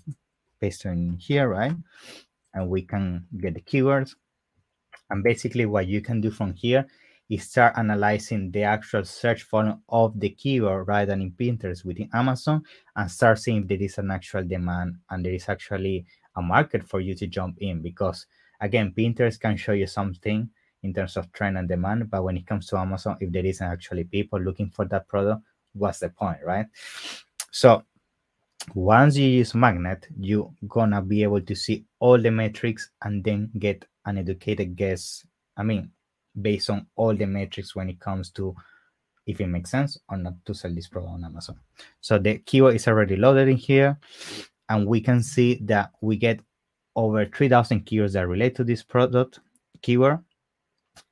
paste 0.59 0.85
it 0.85 0.89
in 0.89 1.17
here 1.17 1.49
right? 1.49 1.73
And 2.53 2.69
we 2.69 2.81
can 2.81 3.25
get 3.39 3.53
the 3.53 3.61
keywords. 3.61 4.15
And 5.09 5.23
basically 5.23 5.65
what 5.65 5.87
you 5.87 6.01
can 6.01 6.21
do 6.21 6.31
from 6.31 6.53
here 6.53 6.87
is 7.29 7.43
start 7.43 7.77
analyzing 7.77 8.51
the 8.51 8.63
actual 8.63 9.05
search 9.05 9.43
volume 9.43 9.81
of 9.89 10.19
the 10.19 10.29
keyword 10.29 10.87
rather 10.87 11.05
than 11.05 11.21
in 11.21 11.31
Pinterest 11.31 11.85
within 11.85 12.09
Amazon 12.13 12.63
and 12.95 13.09
start 13.09 13.39
seeing 13.39 13.61
if 13.61 13.67
there 13.67 13.81
is 13.81 13.97
an 13.99 14.09
actual 14.11 14.43
demand 14.43 14.95
and 15.09 15.23
there 15.23 15.33
is 15.33 15.47
actually 15.47 16.05
a 16.35 16.41
market 16.41 16.83
for 16.83 16.99
you 16.99 17.13
to 17.13 17.27
jump 17.27 17.57
in. 17.59 17.81
Because 17.81 18.25
again 18.61 18.93
Pinterest 18.97 19.39
can 19.39 19.55
show 19.55 19.73
you 19.73 19.87
something 19.87 20.49
in 20.83 20.93
terms 20.93 21.17
of 21.17 21.31
trend 21.33 21.57
and 21.57 21.67
demand 21.67 22.09
but 22.09 22.23
when 22.23 22.37
it 22.37 22.47
comes 22.47 22.65
to 22.67 22.77
Amazon 22.77 23.17
if 23.19 23.31
there 23.31 23.45
isn't 23.45 23.67
actually 23.67 24.05
people 24.05 24.39
looking 24.39 24.69
for 24.69 24.85
that 24.85 25.07
product 25.07 25.41
what's 25.73 25.99
the 25.99 26.09
point 26.09 26.39
right? 26.43 26.65
So 27.51 27.83
once 28.75 29.15
you 29.17 29.27
use 29.27 29.55
magnet 29.55 30.07
you're 30.19 30.51
gonna 30.67 31.01
be 31.01 31.23
able 31.23 31.41
to 31.41 31.55
see 31.55 31.85
all 31.99 32.19
the 32.21 32.31
metrics 32.31 32.91
and 33.03 33.23
then 33.23 33.49
get 33.57 33.85
an 34.05 34.17
educated 34.17 34.75
guess 34.75 35.25
i 35.57 35.63
mean 35.63 35.89
based 36.39 36.69
on 36.69 36.87
all 36.95 37.15
the 37.15 37.25
metrics 37.25 37.75
when 37.75 37.89
it 37.89 37.99
comes 37.99 38.29
to 38.31 38.55
if 39.25 39.39
it 39.39 39.47
makes 39.47 39.69
sense 39.69 39.97
or 40.09 40.17
not 40.17 40.33
to 40.45 40.53
sell 40.53 40.73
this 40.73 40.87
product 40.87 41.13
on 41.13 41.23
amazon. 41.23 41.59
So 42.01 42.17
the 42.17 42.39
keyword 42.39 42.75
is 42.75 42.87
already 42.87 43.15
loaded 43.15 43.47
in 43.47 43.57
here 43.57 43.97
and 44.69 44.87
we 44.87 45.01
can 45.01 45.21
see 45.21 45.59
that 45.65 45.91
we 46.01 46.17
get 46.17 46.39
over 46.95 47.25
3000 47.25 47.85
keywords 47.85 48.13
that 48.13 48.27
relate 48.27 48.55
to 48.55 48.63
this 48.63 48.83
product 48.83 49.39
keyword 49.81 50.19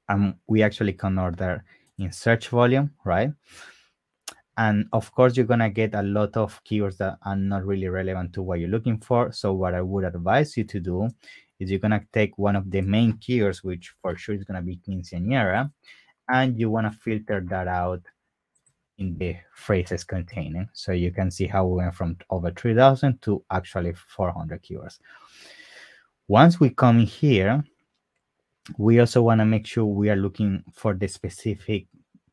and 0.10 0.36
we 0.48 0.64
actually 0.64 0.94
can 0.94 1.18
order 1.20 1.64
in 2.00 2.12
search 2.12 2.50
volume 2.50 2.92
right? 3.06 3.32
And 4.58 4.88
of 4.92 5.12
course 5.14 5.38
you're 5.38 5.46
gonna 5.46 5.70
get 5.70 5.94
a 5.94 6.02
lot 6.02 6.36
of 6.38 6.60
keywords 6.64 6.98
that 6.98 7.20
are 7.24 7.36
not 7.36 7.66
really 7.66 7.88
relevant 7.88 8.34
to 8.34 8.42
what 8.42 8.60
you're 8.60 8.70
looking 8.70 8.98
for. 8.98 9.32
So 9.32 9.54
what 9.54 9.76
i 9.76 9.82
would 9.82 10.06
advise 10.06 10.58
you 10.58 10.64
to 10.64 10.80
do 10.80 11.10
is 11.60 11.70
you're 11.70 11.80
gonna 11.80 12.04
take 12.14 12.38
one 12.38 12.56
of 12.56 12.70
the 12.70 12.82
main 12.82 13.14
keywords 13.14 13.64
which 13.64 13.94
for 14.02 14.16
sure 14.16 14.36
is 14.36 14.44
gonna 14.44 14.62
be 14.62 14.80
quinceañera 14.88 15.72
and 16.30 16.60
you 16.60 16.70
want 16.70 16.92
to 16.92 17.00
filter 17.00 17.42
that 17.50 17.68
out 17.68 18.02
in 18.98 19.18
the 19.18 19.36
phrases 19.54 20.04
containing 20.04 20.68
so 20.74 20.92
you 20.92 21.12
can 21.12 21.30
see 21.30 21.46
how 21.46 21.66
we 21.66 21.78
went 21.78 21.94
from 21.94 22.18
over 22.30 22.52
3000 22.52 23.22
to 23.22 23.44
actually 23.52 23.94
400 23.94 24.62
keywords 24.64 25.00
once 26.28 26.60
we 26.60 26.70
come 26.70 27.00
in 27.00 27.06
here 27.06 27.64
we 28.78 29.00
also 29.00 29.22
want 29.22 29.40
to 29.40 29.46
make 29.46 29.66
sure 29.66 29.86
we 29.86 30.10
are 30.10 30.16
looking 30.16 30.64
for 30.74 30.94
the 30.94 31.08
specific 31.08 31.88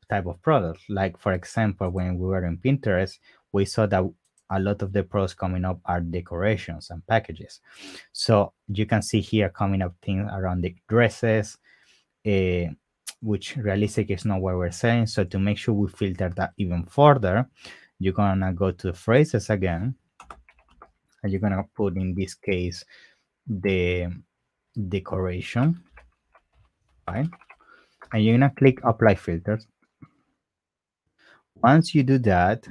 type 0.09 0.27
of 0.27 0.41
product. 0.43 0.81
Like 0.89 1.19
for 1.19 1.33
example, 1.33 1.91
when 1.91 2.19
we 2.19 2.27
were 2.27 2.45
in 2.45 2.59
Pinterest, 2.59 3.19
we 3.53 3.65
saw 3.65 3.87
that 3.87 4.05
a 4.51 4.61
lot 4.61 4.83
of 4.83 4.93
the 4.93 5.03
products 5.03 5.35
coming 5.35 5.65
up 5.65 5.81
are 5.85 6.01
decorations 6.01 6.91
and 6.91 7.07
packages. 7.07 7.61
So 8.13 8.53
you 8.69 8.87
can 8.87 9.03
see 9.03 9.21
here 9.21 9.49
coming 9.49 9.83
up 9.83 9.95
things 10.03 10.29
around 10.33 10.63
the 10.63 10.75
dresses, 10.89 11.59
uh, 12.27 12.73
which 13.21 13.57
realistic 13.57 14.11
is 14.11 14.25
not 14.25 14.41
what 14.41 14.57
we're 14.57 14.71
saying. 14.71 15.07
So 15.07 15.25
to 15.25 15.39
make 15.39 15.59
sure 15.59 15.75
we 15.75 15.89
filter 15.89 16.31
that 16.37 16.53
even 16.59 16.85
further, 16.85 17.49
you're 17.99 18.13
gonna 18.13 18.53
go 18.53 18.71
to 18.71 18.87
the 18.89 18.93
phrases 18.93 19.51
again, 19.51 19.95
and 21.23 21.33
you're 21.33 21.41
gonna 21.41 21.65
put 21.75 21.97
in 21.97 22.15
this 22.15 22.35
case 22.35 22.85
the 23.47 24.09
decoration, 24.89 25.83
right? 27.09 27.29
And 28.13 28.25
you're 28.25 28.37
gonna 28.37 28.53
click 28.55 28.81
apply 28.85 29.15
filters 29.15 29.67
once 31.65 31.95
you 31.95 32.03
do 32.03 32.19
that, 32.19 32.69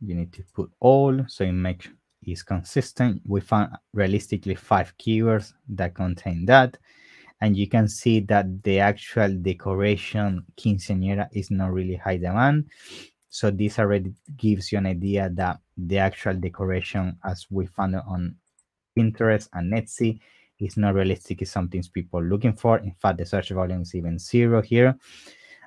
you 0.00 0.14
need 0.14 0.32
to 0.32 0.44
put 0.54 0.70
all 0.80 1.24
so 1.28 1.44
it 1.44 1.52
makes 1.52 1.88
is 2.26 2.42
consistent. 2.42 3.22
We 3.26 3.40
found 3.40 3.76
realistically 3.92 4.54
five 4.54 4.92
keywords 4.98 5.52
that 5.70 5.94
contain 5.94 6.44
that. 6.46 6.76
And 7.40 7.56
you 7.56 7.66
can 7.66 7.88
see 7.88 8.20
that 8.20 8.62
the 8.62 8.80
actual 8.80 9.34
decoration 9.34 10.44
quinceañera 10.58 11.28
is 11.32 11.50
not 11.50 11.72
really 11.72 11.96
high 11.96 12.18
demand. 12.18 12.66
So 13.30 13.50
this 13.50 13.78
already 13.78 14.12
gives 14.36 14.70
you 14.70 14.78
an 14.78 14.86
idea 14.86 15.30
that 15.34 15.60
the 15.76 15.98
actual 15.98 16.34
decoration 16.34 17.16
as 17.24 17.46
we 17.50 17.66
found 17.66 17.96
on 17.96 18.36
Pinterest 18.98 19.48
and 19.54 19.72
Etsy 19.72 20.20
is 20.58 20.76
not 20.76 20.94
realistic, 20.94 21.40
is 21.40 21.50
something 21.50 21.82
people 21.94 22.22
looking 22.22 22.52
for. 22.52 22.78
In 22.78 22.92
fact, 23.00 23.18
the 23.18 23.24
search 23.24 23.50
volume 23.50 23.82
is 23.82 23.94
even 23.94 24.18
zero 24.18 24.60
here. 24.60 24.98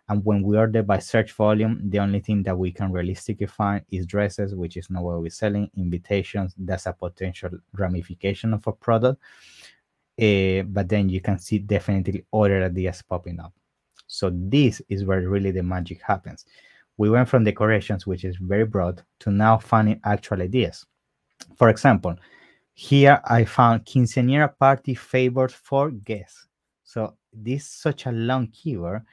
And 0.09 0.23
when 0.25 0.43
we 0.43 0.57
order 0.57 0.83
by 0.83 0.99
search 0.99 1.31
volume, 1.31 1.79
the 1.89 1.99
only 1.99 2.19
thing 2.19 2.43
that 2.43 2.57
we 2.57 2.71
can 2.71 2.91
realistically 2.91 3.47
find 3.47 3.83
is 3.89 4.05
dresses, 4.05 4.53
which 4.53 4.75
is 4.75 4.89
not 4.89 5.03
what 5.03 5.21
we're 5.21 5.29
selling, 5.29 5.69
invitations, 5.77 6.53
that's 6.57 6.87
a 6.87 6.93
potential 6.93 7.51
ramification 7.73 8.53
of 8.53 8.67
a 8.67 8.73
product. 8.73 9.21
Uh, 10.21 10.61
but 10.63 10.89
then 10.89 11.09
you 11.09 11.21
can 11.21 11.39
see 11.39 11.57
definitely 11.57 12.25
other 12.33 12.65
ideas 12.65 13.01
popping 13.07 13.39
up. 13.39 13.53
So 14.07 14.29
this 14.33 14.81
is 14.89 15.05
where 15.05 15.27
really 15.27 15.51
the 15.51 15.63
magic 15.63 16.01
happens. 16.01 16.45
We 16.97 17.09
went 17.09 17.29
from 17.29 17.45
decorations, 17.45 18.05
which 18.05 18.25
is 18.25 18.35
very 18.37 18.65
broad, 18.65 19.01
to 19.21 19.31
now 19.31 19.57
finding 19.57 19.99
actual 20.03 20.41
ideas. 20.41 20.85
For 21.55 21.69
example, 21.69 22.15
here 22.73 23.21
I 23.25 23.45
found 23.45 23.85
quinceañera 23.85 24.57
party 24.57 24.95
favors 24.95 25.53
for 25.53 25.91
guests. 25.91 26.47
So 26.83 27.15
this 27.31 27.63
is 27.63 27.69
such 27.69 28.05
a 28.05 28.11
long 28.11 28.47
keyword 28.47 29.03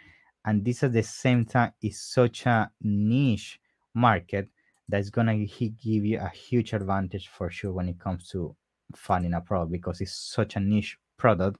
and 0.44 0.64
this 0.64 0.82
at 0.82 0.92
the 0.92 1.02
same 1.02 1.44
time 1.44 1.72
is 1.82 2.00
such 2.00 2.46
a 2.46 2.70
niche 2.82 3.60
market 3.94 4.48
that's 4.88 5.10
gonna 5.10 5.36
give 5.36 6.04
you 6.04 6.18
a 6.18 6.28
huge 6.28 6.72
advantage 6.72 7.28
for 7.28 7.50
sure 7.50 7.72
when 7.72 7.88
it 7.88 7.98
comes 7.98 8.28
to 8.28 8.54
finding 8.94 9.34
a 9.34 9.40
product 9.40 9.72
because 9.72 10.00
it's 10.00 10.12
such 10.12 10.56
a 10.56 10.60
niche 10.60 10.98
product 11.16 11.58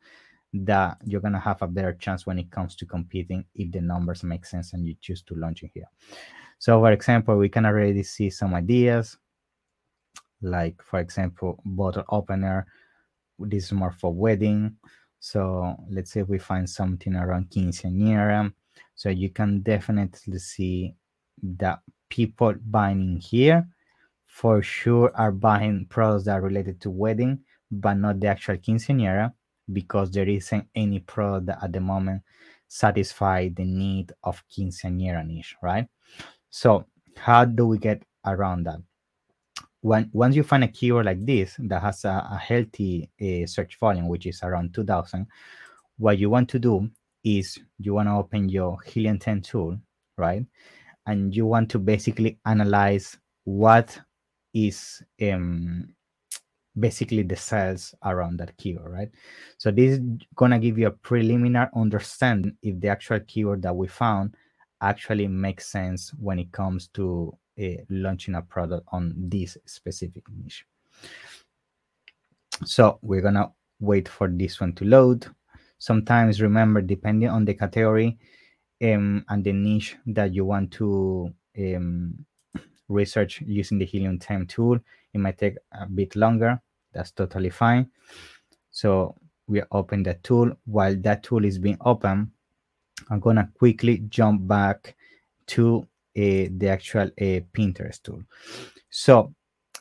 that 0.53 0.97
you're 1.05 1.21
gonna 1.21 1.39
have 1.39 1.63
a 1.63 1.67
better 1.67 1.93
chance 1.93 2.27
when 2.27 2.39
it 2.39 2.51
comes 2.51 2.75
to 2.75 2.87
competing 2.87 3.45
if 3.55 3.71
the 3.71 3.81
numbers 3.81 4.25
make 4.25 4.45
sense 4.45 4.73
and 4.73 4.87
you 4.87 4.95
choose 5.01 5.23
to 5.23 5.35
launch 5.35 5.63
in 5.63 5.71
here. 5.73 5.89
So 6.59 6.81
for 6.81 6.91
example, 6.91 7.37
we 7.37 7.49
can 7.49 7.67
already 7.67 8.03
see 8.03 8.31
some 8.31 8.55
ideas 8.55 9.17
like 10.43 10.83
for 10.83 11.01
example, 11.01 11.61
bottle 11.65 12.05
opener. 12.09 12.67
This 13.39 13.65
is 13.65 13.73
more 13.73 13.93
for 13.93 14.13
wedding. 14.13 14.77
So 15.21 15.77
let's 15.91 16.11
say 16.11 16.23
we 16.23 16.39
find 16.39 16.69
something 16.69 17.15
around 17.15 17.51
quinceañera 17.51 18.53
so 18.95 19.09
you 19.09 19.31
can 19.31 19.61
definitely 19.61 20.39
see 20.39 20.95
that 21.43 21.81
people 22.09 22.55
buying 22.67 23.17
here 23.17 23.67
for 24.27 24.63
sure 24.63 25.11
are 25.15 25.33
buying 25.33 25.87
products 25.89 26.25
that 26.25 26.39
are 26.39 26.41
related 26.41 26.81
to 26.81 26.91
wedding, 26.91 27.41
but 27.71 27.95
not 27.95 28.21
the 28.21 28.27
actual 28.27 28.57
quinceañera 28.57 29.33
because 29.73 30.11
there 30.11 30.29
isn't 30.29 30.67
any 30.75 31.01
product 31.01 31.47
that 31.47 31.59
at 31.63 31.73
the 31.73 31.81
moment 31.81 32.23
satisfy 32.69 33.49
the 33.49 33.65
need 33.65 34.13
of 34.25 34.43
quinceañera 34.49 35.27
niche, 35.27 35.57
right? 35.63 35.89
So 36.51 36.87
how 37.17 37.45
do 37.45 37.67
we 37.67 37.79
get 37.79 38.03
around 38.25 38.65
that? 38.65 38.81
When 39.81 40.11
once 40.13 40.37
you 40.37 40.43
find 40.43 40.63
a 40.63 40.69
keyword 40.69 41.07
like 41.07 41.25
this 41.25 41.57
that 41.59 41.81
has 41.81 42.05
a, 42.05 42.29
a 42.31 42.37
healthy 42.37 43.11
uh, 43.21 43.47
search 43.47 43.79
volume, 43.79 44.09
which 44.09 44.27
is 44.27 44.43
around 44.43 44.75
2000, 44.75 45.27
what 45.97 46.19
you 46.19 46.31
want 46.31 46.49
to 46.51 46.59
do 46.59 46.91
is 47.25 47.59
you 47.79 47.95
want 47.95 48.09
to 48.09 48.15
open 48.15 48.49
your 48.49 48.79
Helium 48.83 49.19
10 49.19 49.43
tool, 49.43 49.79
right? 50.17 50.45
And 51.07 51.35
you 51.35 51.47
want 51.47 51.71
to 51.71 51.79
basically 51.79 52.39
analyze 52.47 53.19
what 53.45 53.99
is 54.55 55.03
um, 55.23 55.89
basically 56.79 57.23
the 57.23 57.37
cells 57.37 57.95
around 58.05 58.39
that 58.39 58.57
keyword, 58.57 58.93
right? 58.93 59.11
So 59.59 59.71
this 59.71 59.99
is 59.99 60.01
gonna 60.37 60.59
give 60.59 60.79
you 60.79 60.89
a 60.89 60.93
preliminary 60.93 61.69
understanding 61.75 62.57
if 62.63 62.79
the 62.81 62.89
actual 62.89 63.21
keyword 63.21 63.63
that 63.63 63.75
we 63.75 63.89
found 63.89 64.35
actually 64.81 65.27
makes 65.27 65.67
sense 65.67 66.13
when 66.19 66.39
it 66.39 66.53
comes 66.53 66.89
to 66.89 67.37
uh, 67.61 67.83
launching 67.91 68.37
a 68.37 68.43
product 68.43 68.87
on 68.93 69.15
this 69.17 69.59
specific 69.67 70.25
niche. 70.31 70.65
So 72.65 72.99
we're 73.03 73.21
gonna 73.21 73.53
wait 73.81 74.09
for 74.09 74.29
this 74.29 74.61
one 74.61 74.75
to 74.75 74.85
load 74.85 75.27
sometimes 75.81 76.41
remember 76.41 76.81
depending 76.81 77.29
on 77.29 77.45
the 77.45 77.55
category 77.55 78.17
um, 78.85 79.25
and 79.29 79.43
the 79.43 79.53
niche 79.53 79.97
that 80.07 80.33
you 80.33 80.45
want 80.45 80.71
to 80.71 81.35
um, 81.59 82.15
research 82.89 83.43
using 83.45 83.79
the 83.79 83.85
helium 83.85 84.21
10 84.21 84.47
tool 84.47 84.79
it 85.13 85.19
might 85.19 85.39
take 85.39 85.57
a 85.73 85.87
bit 85.87 86.15
longer. 86.15 86.63
That's 86.93 87.11
totally 87.11 87.51
fine. 87.51 87.91
So 88.71 89.17
we 89.49 89.61
open 89.73 90.05
the 90.05 90.15
tool. 90.23 90.53
While 90.67 90.95
that 90.99 91.25
tool 91.25 91.45
is 91.45 91.59
being 91.59 91.79
open 91.85 92.31
i'm 93.09 93.21
gonna 93.21 93.49
quickly 93.59 93.99
jump 94.09 94.47
back 94.47 94.95
to 95.47 95.87
uh, 96.17 96.47
the 96.59 96.69
actual 96.69 97.07
uh, 97.07 97.41
pinterest 97.55 98.03
tool. 98.03 98.23
So 98.91 99.35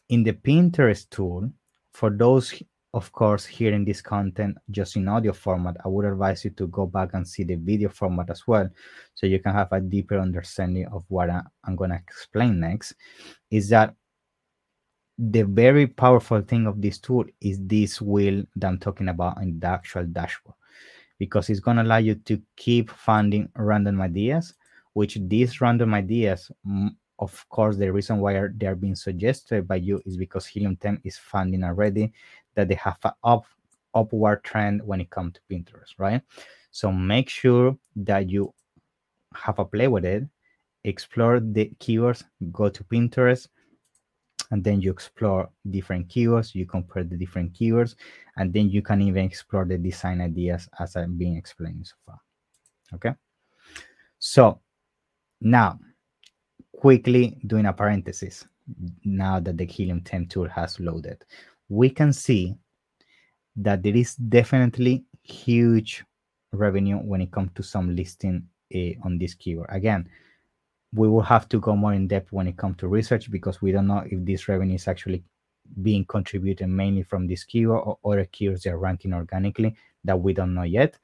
in 0.10 0.24
the 0.24 0.34
pinterest 0.34 1.10
tool 1.10 1.50
for 1.94 2.10
those 2.10 2.54
of 2.94 3.12
course, 3.12 3.46
hearing 3.46 3.86
this 3.86 4.02
content 4.02 4.58
just 4.72 4.96
in 4.96 5.08
audio 5.08 5.34
format, 5.34 5.78
I 5.86 5.88
would 5.88 6.06
advise 6.06 6.44
you 6.44 6.52
to 6.52 6.68
go 6.68 6.88
back 6.88 7.12
and 7.14 7.28
see 7.28 7.44
the 7.44 7.56
video 7.56 7.90
format 7.90 8.30
as 8.30 8.48
well, 8.48 8.70
so 9.14 9.28
you 9.28 9.40
can 9.40 9.54
have 9.54 9.72
a 9.72 9.80
deeper 9.80 10.20
understanding 10.20 10.88
of 10.88 11.06
what 11.08 11.30
I, 11.30 11.42
am 11.68 11.76
going 11.76 11.92
to 11.92 11.98
explain 11.98 12.60
next. 12.60 12.96
Is 13.52 13.70
that 13.70 13.96
the 15.20 15.44
very 15.44 15.86
powerful 15.86 16.42
thing 16.42 16.66
of 16.66 16.82
this 16.82 16.98
tool 16.98 17.26
is 17.42 17.60
this 17.62 18.02
wheel 18.02 18.44
that 18.56 18.68
I'm 18.68 18.80
talking 18.80 19.10
about 19.10 19.42
in 19.42 19.60
the 19.60 19.68
actual 19.68 20.06
dashboard. 20.06 20.56
because 21.20 21.50
it's 21.50 21.60
going 21.60 21.76
to 21.76 21.84
allow 21.84 21.98
you 21.98 22.16
to 22.16 22.42
keep 22.56 22.90
funding 22.90 23.50
random 23.56 24.02
ideas 24.02 24.54
which 24.94 25.20
these 25.28 25.60
random 25.62 25.94
ideas 25.94 26.50
of 27.20 27.46
course 27.50 27.76
the 27.76 27.92
reason 27.92 28.20
why 28.20 28.48
they 28.56 28.66
are 28.66 28.76
being 28.76 28.96
suggested 28.96 29.68
by 29.68 29.76
you 29.76 30.02
is 30.06 30.16
because 30.18 30.46
helium 30.46 30.78
10 30.78 31.02
is 31.04 31.18
funding 31.18 31.64
already 31.64 32.12
that 32.60 32.68
they 32.68 32.76
have 32.76 32.98
an 33.06 33.12
up, 33.24 33.46
upward 33.94 34.44
trend 34.44 34.82
when 34.86 35.00
it 35.02 35.10
comes 35.10 35.34
to 35.34 35.42
pinterest 35.50 35.94
right? 35.98 36.22
So 36.72 36.92
make 36.92 37.30
sure 37.30 37.78
that 37.96 38.30
you 38.30 38.54
have 39.34 39.60
a 39.60 39.66
play 39.66 39.88
with 39.88 40.06
it 40.06 40.24
explore 40.84 41.40
the 41.40 41.72
keywords 41.80 42.24
go 42.52 42.70
to 42.70 42.84
pinterest 42.86 43.48
and 44.52 44.64
then 44.64 44.82
you 44.82 44.92
explore 44.92 45.50
different 45.70 46.08
keywords 46.08 46.56
you 46.56 46.66
compare 46.66 47.04
the 47.04 47.18
different 47.18 47.54
keywords 47.54 47.96
and 48.38 48.54
then 48.54 48.70
you 48.70 48.82
can 48.82 49.02
even 49.02 49.26
explore 49.26 49.66
the 49.66 49.78
design 49.78 50.22
ideas 50.22 50.70
as 50.80 50.96
i've 50.96 51.18
been 51.18 51.36
explaining 51.36 51.84
so 51.84 51.96
far 52.06 52.20
okay? 52.94 53.14
So 54.20 54.62
now 55.42 55.80
quickly 56.76 57.38
doing 57.46 57.66
a 57.66 57.74
parenthesis 57.74 58.46
now 59.04 59.40
that 59.40 59.58
the 59.58 59.66
helium 59.66 60.02
10 60.02 60.28
tool 60.28 60.48
has 60.48 60.80
loaded 60.80 61.24
we 61.70 61.90
can 61.90 62.12
see 62.12 62.56
that 63.56 63.84
there 63.84 63.96
is 63.96 64.16
definitely 64.16 65.06
huge 65.24 66.04
revenue 66.52 66.98
when 66.98 67.22
it 67.22 67.32
comes 67.32 67.52
to 67.56 67.64
some 67.64 67.96
listing 67.96 68.44
uh, 68.76 68.94
on 69.04 69.18
this 69.18 69.34
keyword 69.34 69.70
again 69.70 70.10
we 70.94 71.08
will 71.08 71.22
have 71.22 71.48
to 71.50 71.60
go 71.60 71.76
more 71.76 71.94
in 71.94 72.08
depth 72.08 72.32
when 72.32 72.48
it 72.48 72.58
comes 72.58 72.78
to 72.78 72.88
research 72.88 73.30
because 73.30 73.62
we 73.62 73.72
don't 73.72 73.88
know 73.88 74.04
if 74.10 74.26
this 74.26 74.48
revenue 74.48 74.76
is 74.76 74.88
actually 74.88 75.24
being 75.82 76.06
contributed 76.06 76.68
mainly 76.68 77.04
from 77.04 77.28
this 77.28 77.44
keyword 77.44 77.82
or 77.86 77.98
other 78.12 78.26
keywords 78.26 78.64
that 78.64 78.74
are 78.74 78.80
ranking 78.80 79.14
organically 79.14 79.76
that 80.04 80.20
we 80.20 80.34
don't 80.34 80.54
know 80.54 80.64
yet. 80.64 80.98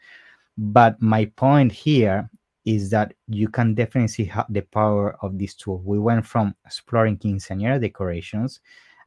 But 0.57 1.00
my 1.01 1.25
point 1.25 1.72
here 1.72 2.29
is 2.65 2.89
that 2.89 3.13
you 3.27 3.48
can 3.48 3.75
definitely 3.75 4.07
see 4.07 4.31
the 4.50 4.62
power 4.62 5.15
of 5.22 5.38
this 5.38 5.53
tool. 5.53 5.81
We 5.86 6.00
went 6.00 6.25
from 6.25 6.55
exploring 6.65 7.17
quinceañera 7.17 7.79
decorations, 7.79 8.60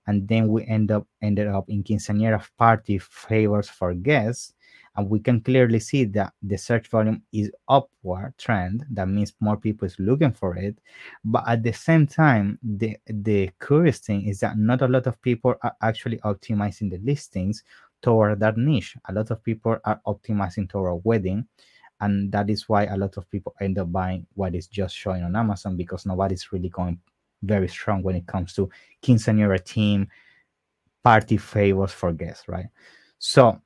and 0.08 0.26
then 0.26 0.48
we 0.48 0.64
end 0.66 0.90
up 0.90 1.06
ended 1.22 1.46
up 1.48 1.68
in 1.68 1.84
quinceañera 1.84 2.42
party 2.56 2.98
favors 2.98 3.68
for 3.68 3.92
guests, 3.92 4.54
and 4.96 5.08
we 5.08 5.20
can 5.20 5.40
clearly 5.42 5.78
see 5.78 6.04
that 6.04 6.32
the 6.42 6.56
search 6.56 6.88
volume 6.88 7.22
is 7.32 7.52
upward 7.68 8.32
trend. 8.38 8.86
That 8.90 9.08
means 9.08 9.34
more 9.38 9.58
people 9.58 9.86
is 9.86 9.98
looking 9.98 10.32
for 10.32 10.56
it. 10.56 10.78
But 11.24 11.44
at 11.46 11.62
the 11.62 11.72
same 11.72 12.06
time 12.06 12.58
the 12.62 12.96
the 13.06 13.50
curious 13.60 13.98
thing 13.98 14.26
is 14.26 14.40
that 14.40 14.58
not 14.58 14.80
a 14.80 14.88
lot 14.88 15.06
of 15.06 15.20
people 15.20 15.54
are 15.62 15.76
actually 15.82 16.18
optimizing 16.18 16.90
the 16.90 16.98
listings 17.04 17.62
toward 18.00 18.40
that 18.40 18.56
niche. 18.56 18.96
A 19.10 19.12
lot 19.12 19.30
of 19.30 19.44
people 19.44 19.76
are 19.84 20.00
optimizing 20.06 20.70
toward 20.70 21.04
wedding 21.04 21.46
and 22.00 22.32
that 22.32 22.48
is 22.48 22.68
why 22.68 22.84
a 22.86 22.96
lot 22.96 23.16
of 23.18 23.28
people 23.30 23.54
end 23.60 23.78
up 23.78 23.90
buying 23.92 24.26
what 24.34 24.54
is 24.54 24.68
just 24.68 24.94
showing 24.94 25.24
on 25.24 25.34
amazon 25.34 25.76
because 25.76 26.06
nobody's 26.06 26.52
really 26.52 26.68
going 26.68 26.96
very 27.42 27.68
strong 27.68 28.02
when 28.02 28.16
it 28.16 28.26
comes 28.26 28.52
to 28.52 28.68
quinceañera 29.02 29.62
team 29.64 30.09
party 31.02 31.37
favors 31.37 31.92
for 31.92 32.12
guests 32.12 32.49
right? 32.49 32.66
So 33.18 33.61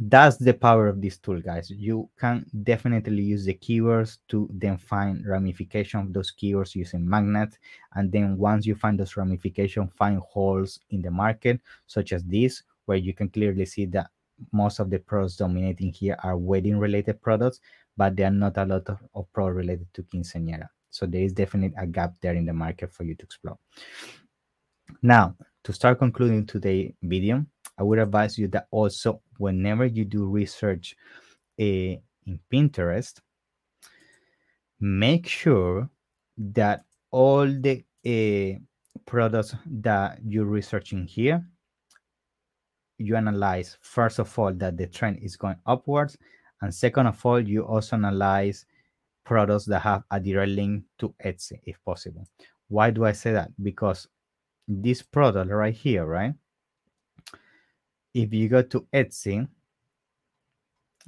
that's 0.00 0.38
the 0.38 0.54
power 0.54 0.88
of 0.88 1.00
this 1.00 1.18
tool 1.18 1.40
guys. 1.40 1.70
You 1.70 2.08
can 2.18 2.46
definitely 2.64 3.22
use 3.22 3.44
the 3.44 3.54
keywords 3.54 4.18
to 4.28 4.48
then 4.52 4.76
find 4.76 5.24
ramification 5.24 6.00
of 6.00 6.12
those 6.12 6.32
keywords 6.32 6.74
using 6.74 7.08
magnet. 7.08 7.56
And 7.94 8.10
then 8.10 8.36
once 8.36 8.66
you 8.66 8.74
find 8.74 8.98
those 8.98 9.16
ramification 9.16 9.86
find 9.88 10.18
holes 10.18 10.80
in 10.90 11.00
the 11.00 11.12
market 11.12 11.60
such 11.86 12.12
as 12.12 12.24
this 12.24 12.62
where 12.86 12.98
you 12.98 13.14
can 13.14 13.28
clearly 13.28 13.64
see 13.66 13.86
that 13.86 14.08
most 14.52 14.80
of 14.80 14.90
the 14.90 14.98
products 14.98 15.36
dominating 15.36 15.92
here 15.92 16.16
are 16.22 16.36
wedding 16.36 16.78
related 16.78 17.20
products 17.22 17.60
but 17.96 18.16
there 18.16 18.26
are 18.26 18.30
not 18.30 18.56
a 18.56 18.64
lot 18.64 18.88
of, 18.88 18.98
of 19.14 19.32
products 19.32 19.56
related 19.56 19.86
to 19.94 20.02
quinceañera 20.02 20.68
so 20.94 21.06
there 21.06 21.22
is 21.22 21.32
definitely 21.32 21.74
a 21.76 21.86
gap 21.86 22.14
there 22.20 22.34
in 22.34 22.44
the 22.44 22.52
market 22.52 22.92
for 22.92 23.02
you 23.02 23.16
to 23.16 23.24
explore. 23.24 23.58
Now 25.02 25.34
to 25.64 25.72
start 25.72 25.98
concluding 25.98 26.46
today's 26.46 26.92
video 27.02 27.44
I 27.78 27.82
would 27.82 27.98
advise 27.98 28.38
you 28.38 28.48
that 28.48 28.68
also 28.70 29.20
whenever 29.38 29.84
you 29.84 30.04
do 30.04 30.26
research 30.26 30.96
uh, 31.60 31.98
in 32.26 32.40
Pinterest, 32.52 33.20
make 34.80 35.26
sure 35.26 35.88
that 36.36 36.84
all 37.10 37.46
the 37.46 37.84
uh, 38.06 38.58
products 39.06 39.54
that 39.66 40.18
you're 40.24 40.44
researching 40.44 41.06
here, 41.06 41.44
you 42.98 43.16
analyze 43.16 43.76
first 43.80 44.20
of 44.20 44.38
all 44.38 44.52
that 44.52 44.76
the 44.76 44.86
trend 44.86 45.18
is 45.20 45.36
going 45.36 45.56
upwards, 45.66 46.16
and 46.60 46.72
second 46.72 47.06
of 47.06 47.26
all, 47.26 47.40
you 47.40 47.62
also 47.62 47.96
analyze 47.96 48.66
products 49.24 49.64
that 49.66 49.80
have 49.80 50.04
a 50.10 50.20
direct 50.20 50.52
link 50.52 50.84
to 50.98 51.14
Etsy 51.24 51.60
if 51.64 51.82
possible. 51.84 52.26
Why 52.68 52.90
do 52.90 53.04
I 53.04 53.12
say 53.12 53.32
that? 53.32 53.50
Because 53.62 54.08
this 54.68 55.02
product 55.02 55.50
right 55.50 55.74
here, 55.74 56.04
right? 56.06 56.34
if 58.14 58.32
you 58.32 58.48
go 58.48 58.62
to 58.62 58.86
Etsy, 58.94 59.46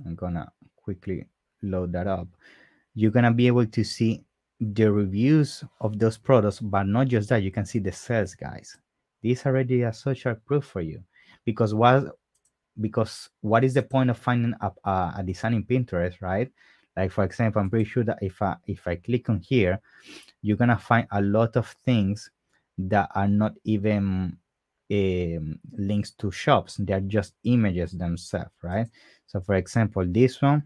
I'm 0.05 0.15
gonna 0.17 0.51
quickly 0.75 1.27
load 1.63 1.93
that 1.93 2.07
up. 2.07 2.29
You're 2.95 3.13
gonna 3.13 3.33
be 3.33 3.47
able 3.47 3.67
to 3.67 3.85
see 3.85 4.25
the 4.61 4.91
reviews 4.91 5.63
of 5.81 5.99
those 5.99 6.19
products, 6.19 6.61
but 6.61 6.85
not 6.85 7.09
just 7.09 7.29
that, 7.29 7.43
you 7.43 7.53
can 7.53 7.65
see 7.65 7.79
the 7.79 7.93
sales, 7.93 8.35
guys. 8.35 8.77
This 9.23 9.47
already 9.47 9.83
a 9.83 9.93
social 9.93 10.35
proof 10.35 10.65
for 10.65 10.81
you 10.81 11.03
because 11.45 11.75
what 11.75 12.17
because 12.81 13.31
what 13.41 13.65
is 13.65 13.73
the 13.73 13.83
point 13.83 14.11
of 14.11 14.19
finding 14.19 14.53
a, 14.61 14.71
a, 14.85 15.15
a 15.19 15.23
design 15.25 15.55
in 15.55 15.65
Pinterest, 15.65 16.21
right? 16.21 16.51
Like 16.97 17.13
for 17.13 17.25
example, 17.25 17.61
I'm 17.61 17.71
pretty 17.71 17.85
sure 17.85 18.05
that 18.05 18.19
if 18.23 18.41
I 18.41 18.57
if 18.67 18.87
I 18.87 18.97
click 18.97 19.29
on 19.29 19.41
here, 19.41 19.81
you're 20.43 20.57
gonna 20.57 20.79
find 20.79 21.07
a 21.11 21.21
lot 21.21 21.57
of 21.57 21.69
things 21.85 22.31
that 22.79 23.11
are 23.15 23.29
not 23.29 23.55
even 23.65 24.37
um, 24.91 25.59
links 25.73 26.13
to 26.13 26.31
shops. 26.31 26.77
They 26.77 26.95
are 26.95 27.01
just 27.01 27.35
images 27.45 27.93
themselves, 27.93 28.51
right? 28.63 28.87
So, 29.27 29.41
for 29.41 29.57
example, 29.57 30.05
this 30.07 30.41
one, 30.41 30.63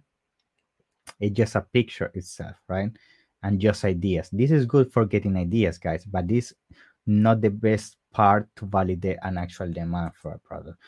it's 1.19 1.37
just 1.37 1.55
a 1.57 1.63
picture 1.63 2.11
itself, 2.15 2.57
right? 2.69 2.91
And 3.43 3.59
just 3.59 3.85
ideas. 3.85 4.29
This 4.33 4.51
is 4.51 4.67
good 4.67 4.93
for 4.93 5.07
getting 5.07 5.37
ideas, 5.37 5.79
guys, 5.79 6.05
but 6.05 6.29
this 6.29 6.53
not 7.07 7.41
the 7.41 7.51
best 7.51 7.97
part 8.13 8.49
to 8.57 8.67
validate 8.67 9.19
an 9.23 9.39
actual 9.39 9.73
demand 9.73 10.13
for 10.15 10.33
a 10.33 10.39
product. 10.39 10.79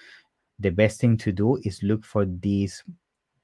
The 0.58 0.70
best 0.70 1.00
thing 1.00 1.16
to 1.18 1.32
do 1.32 1.56
is 1.64 1.82
look 1.82 2.04
for 2.04 2.26
these 2.26 2.84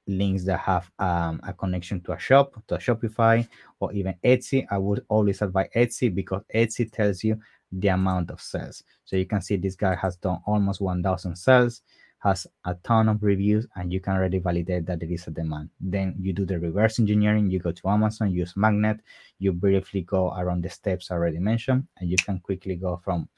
links 0.08 0.44
that 0.44 0.58
have 0.58 0.90
um, 0.98 1.40
a 1.46 1.52
connection 1.52 2.00
to 2.00 2.12
a 2.12 2.18
shop, 2.18 2.54
to 2.66 2.74
a 2.74 2.78
Shopify, 2.78 3.46
or 3.78 3.92
even 3.92 4.14
Etsy. 4.24 4.66
I 4.70 4.78
would 4.78 5.04
always 5.08 5.42
advise 5.42 5.68
Etsy 5.76 6.12
because 6.12 6.42
Etsy 6.54 6.90
tells 6.90 7.22
you 7.22 7.38
the 7.70 7.88
amount 7.88 8.30
of 8.30 8.40
sales. 8.40 8.82
So 9.04 9.16
you 9.16 9.26
can 9.26 9.42
see 9.42 9.56
this 9.56 9.76
guy 9.76 9.94
has 9.94 10.16
done 10.16 10.40
almost 10.46 10.80
1000 10.80 11.36
sales, 11.36 11.82
has 12.20 12.46
a 12.64 12.74
ton 12.82 13.08
of 13.08 13.22
reviews, 13.22 13.66
and 13.76 13.92
you 13.92 14.00
can 14.00 14.14
already 14.14 14.38
validate 14.38 14.86
that 14.86 15.00
there 15.00 15.12
is 15.12 15.26
a 15.26 15.30
demand. 15.30 15.70
Then 15.80 16.16
you 16.18 16.32
do 16.32 16.44
the 16.44 16.58
reverse 16.58 16.98
engineering, 16.98 17.50
you 17.50 17.60
go 17.60 17.72
to 17.72 17.88
Amazon, 17.88 18.32
use 18.32 18.54
Magnet, 18.56 19.00
you 19.38 19.52
briefly 19.52 20.02
go 20.02 20.32
around 20.34 20.62
the 20.64 20.70
steps 20.70 21.10
already 21.10 21.38
mentioned, 21.38 21.86
and 21.98 22.10
you 22.10 22.16
can 22.16 22.40
quickly 22.40 22.76
go 22.76 23.00
from 23.04 23.28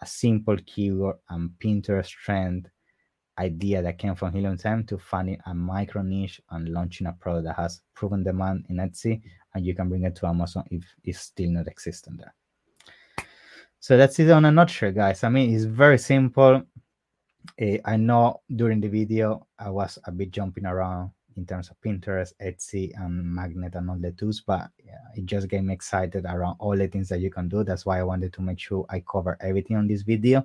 a 0.00 0.06
simple 0.06 0.56
keyword 0.66 1.16
and 1.30 1.50
Pinterest 1.58 2.10
trend 2.10 2.70
idea 3.38 3.82
that 3.82 3.98
came 3.98 4.14
from 4.14 4.32
Helium 4.32 4.56
10 4.56 4.84
to 4.86 4.98
finding 4.98 5.38
a 5.46 5.54
micro 5.54 6.02
niche 6.02 6.40
and 6.50 6.68
launching 6.68 7.06
a 7.06 7.12
product 7.12 7.44
that 7.44 7.56
has 7.56 7.80
proven 7.94 8.24
demand 8.24 8.66
in 8.68 8.76
Etsy, 8.76 9.22
and 9.54 9.64
you 9.64 9.74
can 9.74 9.88
bring 9.88 10.04
it 10.04 10.16
to 10.16 10.26
Amazon 10.26 10.64
if 10.70 10.84
it's 11.04 11.20
still 11.20 11.50
not 11.50 11.68
existent 11.68 12.18
there. 12.18 12.34
So 13.80 13.96
that's 13.96 14.18
it 14.18 14.30
on 14.30 14.44
a 14.44 14.50
nutshell, 14.50 14.92
guys. 14.92 15.22
I 15.24 15.28
mean, 15.28 15.54
it's 15.54 15.64
very 15.64 15.98
simple. 15.98 16.62
Uh, 17.60 17.78
I 17.84 17.96
know 17.96 18.40
during 18.54 18.80
the 18.80 18.88
video 18.88 19.46
I 19.58 19.70
was 19.70 19.98
a 20.04 20.12
bit 20.12 20.30
jumping 20.30 20.66
around 20.66 21.10
in 21.36 21.46
terms 21.46 21.70
of 21.70 21.80
Pinterest, 21.80 22.32
Etsy, 22.42 22.92
and 23.00 23.24
Magnet 23.24 23.76
and 23.76 23.88
all 23.88 23.96
the 23.96 24.10
tools, 24.10 24.42
but 24.44 24.68
it 25.14 25.24
just 25.24 25.48
gave 25.48 25.62
me 25.62 25.72
excited 25.72 26.26
around 26.26 26.56
all 26.58 26.76
the 26.76 26.88
things 26.88 27.08
that 27.08 27.20
you 27.20 27.30
can 27.30 27.48
do. 27.48 27.62
That's 27.62 27.86
why 27.86 28.00
I 28.00 28.02
wanted 28.02 28.32
to 28.34 28.42
make 28.42 28.58
sure 28.58 28.84
I 28.90 29.02
cover 29.10 29.38
everything 29.40 29.76
on 29.76 29.86
this 29.86 30.02
video. 30.02 30.44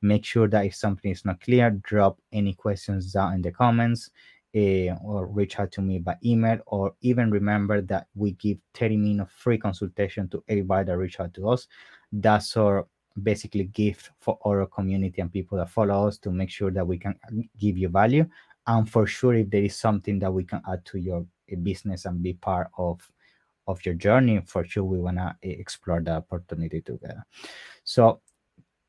Make 0.00 0.24
sure 0.24 0.48
that 0.48 0.66
if 0.66 0.74
something 0.74 1.10
is 1.10 1.24
not 1.24 1.40
clear, 1.40 1.70
drop 1.70 2.18
any 2.32 2.54
questions 2.54 3.12
down 3.12 3.34
in 3.34 3.42
the 3.42 3.50
comments 3.50 4.10
uh, 4.56 4.94
or 5.04 5.26
reach 5.26 5.58
out 5.58 5.70
to 5.72 5.82
me 5.82 5.98
by 5.98 6.16
email, 6.24 6.58
or 6.66 6.94
even 7.00 7.30
remember 7.30 7.80
that 7.82 8.06
we 8.14 8.32
give 8.32 8.58
30 8.74 8.96
minutes 8.96 9.32
free 9.34 9.58
consultation 9.58 10.28
to 10.28 10.42
everybody 10.48 10.86
that 10.86 10.96
reach 10.96 11.20
out 11.20 11.34
to 11.34 11.48
us. 11.48 11.66
That's 12.12 12.56
our 12.56 12.86
basically 13.22 13.64
gift 13.64 14.10
for 14.20 14.38
our 14.46 14.66
community 14.66 15.20
and 15.20 15.32
people 15.32 15.58
that 15.58 15.70
follow 15.70 16.06
us 16.06 16.18
to 16.18 16.30
make 16.30 16.50
sure 16.50 16.70
that 16.70 16.86
we 16.86 16.98
can 16.98 17.16
give 17.58 17.76
you 17.76 17.88
value. 17.88 18.26
And 18.66 18.88
for 18.88 19.06
sure 19.06 19.34
if 19.34 19.50
there 19.50 19.64
is 19.64 19.76
something 19.76 20.18
that 20.20 20.32
we 20.32 20.44
can 20.44 20.62
add 20.70 20.84
to 20.86 20.98
your 20.98 21.26
eh, 21.50 21.56
business 21.56 22.04
and 22.04 22.22
be 22.22 22.34
part 22.34 22.68
of 22.78 23.00
of 23.66 23.84
your 23.84 23.94
journey 23.94 24.40
for 24.46 24.64
sure 24.64 24.84
we 24.84 24.98
want 24.98 25.18
to 25.18 25.36
eh, 25.42 25.56
explore 25.58 26.00
the 26.00 26.12
opportunity 26.12 26.80
together. 26.80 27.24
So 27.84 28.20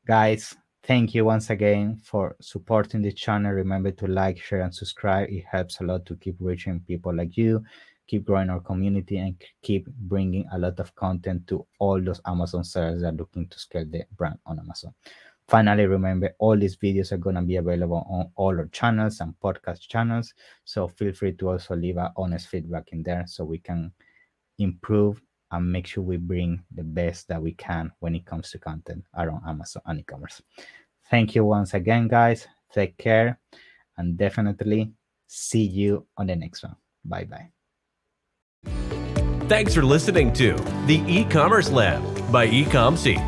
guys 0.06 0.56
Thank 0.82 1.14
you 1.14 1.26
once 1.26 1.50
again 1.50 2.00
for 2.02 2.36
supporting 2.40 3.02
the 3.02 3.12
channel. 3.12 3.52
Remember 3.52 3.90
to 3.92 4.06
like, 4.06 4.40
share, 4.40 4.62
and 4.62 4.74
subscribe. 4.74 5.28
It 5.28 5.44
helps 5.44 5.80
a 5.80 5.84
lot 5.84 6.06
to 6.06 6.16
keep 6.16 6.36
reaching 6.40 6.80
people 6.80 7.14
like 7.14 7.36
you, 7.36 7.62
keep 8.06 8.24
growing 8.24 8.48
our 8.48 8.60
community, 8.60 9.18
and 9.18 9.36
keep 9.62 9.86
bringing 9.86 10.46
a 10.52 10.58
lot 10.58 10.80
of 10.80 10.94
content 10.94 11.46
to 11.48 11.66
all 11.78 12.02
those 12.02 12.20
Amazon 12.26 12.64
sellers 12.64 13.02
that 13.02 13.14
are 13.14 13.16
looking 13.16 13.46
to 13.48 13.58
scale 13.58 13.84
their 13.86 14.06
brand 14.16 14.38
on 14.46 14.58
Amazon. 14.58 14.94
Finally, 15.48 15.84
remember 15.84 16.34
all 16.38 16.56
these 16.56 16.76
videos 16.76 17.12
are 17.12 17.18
going 17.18 17.36
to 17.36 17.42
be 17.42 17.56
available 17.56 18.06
on 18.08 18.30
all 18.36 18.56
our 18.56 18.66
channels 18.68 19.20
and 19.20 19.34
podcast 19.42 19.80
channels. 19.80 20.32
So 20.64 20.88
feel 20.88 21.12
free 21.12 21.32
to 21.34 21.50
also 21.50 21.76
leave 21.76 21.98
honest 22.16 22.48
feedback 22.48 22.88
in 22.92 23.02
there 23.02 23.24
so 23.26 23.44
we 23.44 23.58
can 23.58 23.92
improve 24.58 25.20
and 25.50 25.72
make 25.72 25.86
sure 25.86 26.02
we 26.02 26.16
bring 26.16 26.62
the 26.74 26.84
best 26.84 27.28
that 27.28 27.42
we 27.42 27.52
can 27.52 27.90
when 28.00 28.14
it 28.14 28.24
comes 28.24 28.50
to 28.50 28.58
content 28.58 29.04
around 29.16 29.42
Amazon 29.46 29.82
and 29.86 30.00
e-commerce. 30.00 30.42
Thank 31.10 31.34
you 31.34 31.44
once 31.44 31.74
again, 31.74 32.08
guys. 32.08 32.46
Take 32.72 32.96
care 32.96 33.38
and 33.98 34.16
definitely 34.16 34.92
see 35.26 35.62
you 35.62 36.06
on 36.16 36.28
the 36.28 36.36
next 36.36 36.62
one. 36.62 36.76
Bye 37.04 37.24
bye. 37.24 37.50
Thanks 39.48 39.74
for 39.74 39.82
listening 39.82 40.32
to 40.34 40.54
the 40.86 41.02
e-commerce 41.08 41.70
lab 41.70 42.02
by 42.30 42.46
Ecomcy. 42.46 43.18